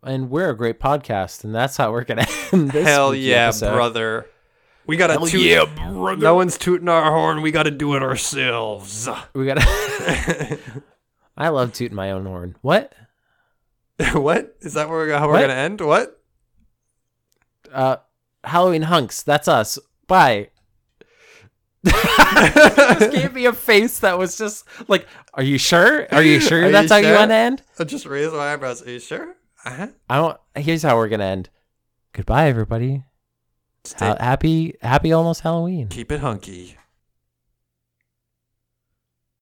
[0.04, 2.86] and we're a great podcast, and that's how we're gonna end this.
[2.86, 3.74] Hell yeah, episode.
[3.74, 4.26] brother.
[4.86, 5.42] We gotta Hell toot.
[5.42, 6.22] yeah, brother.
[6.22, 7.42] No one's tooting our horn.
[7.42, 9.10] We gotta do it ourselves.
[9.34, 10.60] We gotta.
[11.38, 12.56] I love tooting my own horn.
[12.62, 12.94] What?
[14.14, 14.88] what is that?
[14.90, 15.42] Where we're, how we're What?
[15.42, 15.82] gonna end?
[15.82, 16.20] What?
[17.72, 17.98] Uh,
[18.44, 19.24] Halloween hunks.
[19.24, 19.78] That's us.
[20.08, 20.50] Bye.
[21.86, 26.08] just gave me a face that was just like, "Are you sure?
[26.14, 28.54] Are you sure Are that's you how you want to end?" I just raised my
[28.54, 28.86] eyebrows.
[28.86, 29.36] Are you sure?
[29.66, 29.88] Uh-huh.
[30.10, 30.38] I don't.
[30.56, 31.50] Here's how we're gonna end.
[32.14, 33.04] Goodbye, everybody.
[33.84, 35.88] Stay, Ha- happy, happy, almost Halloween.
[35.88, 36.77] keep it hunky.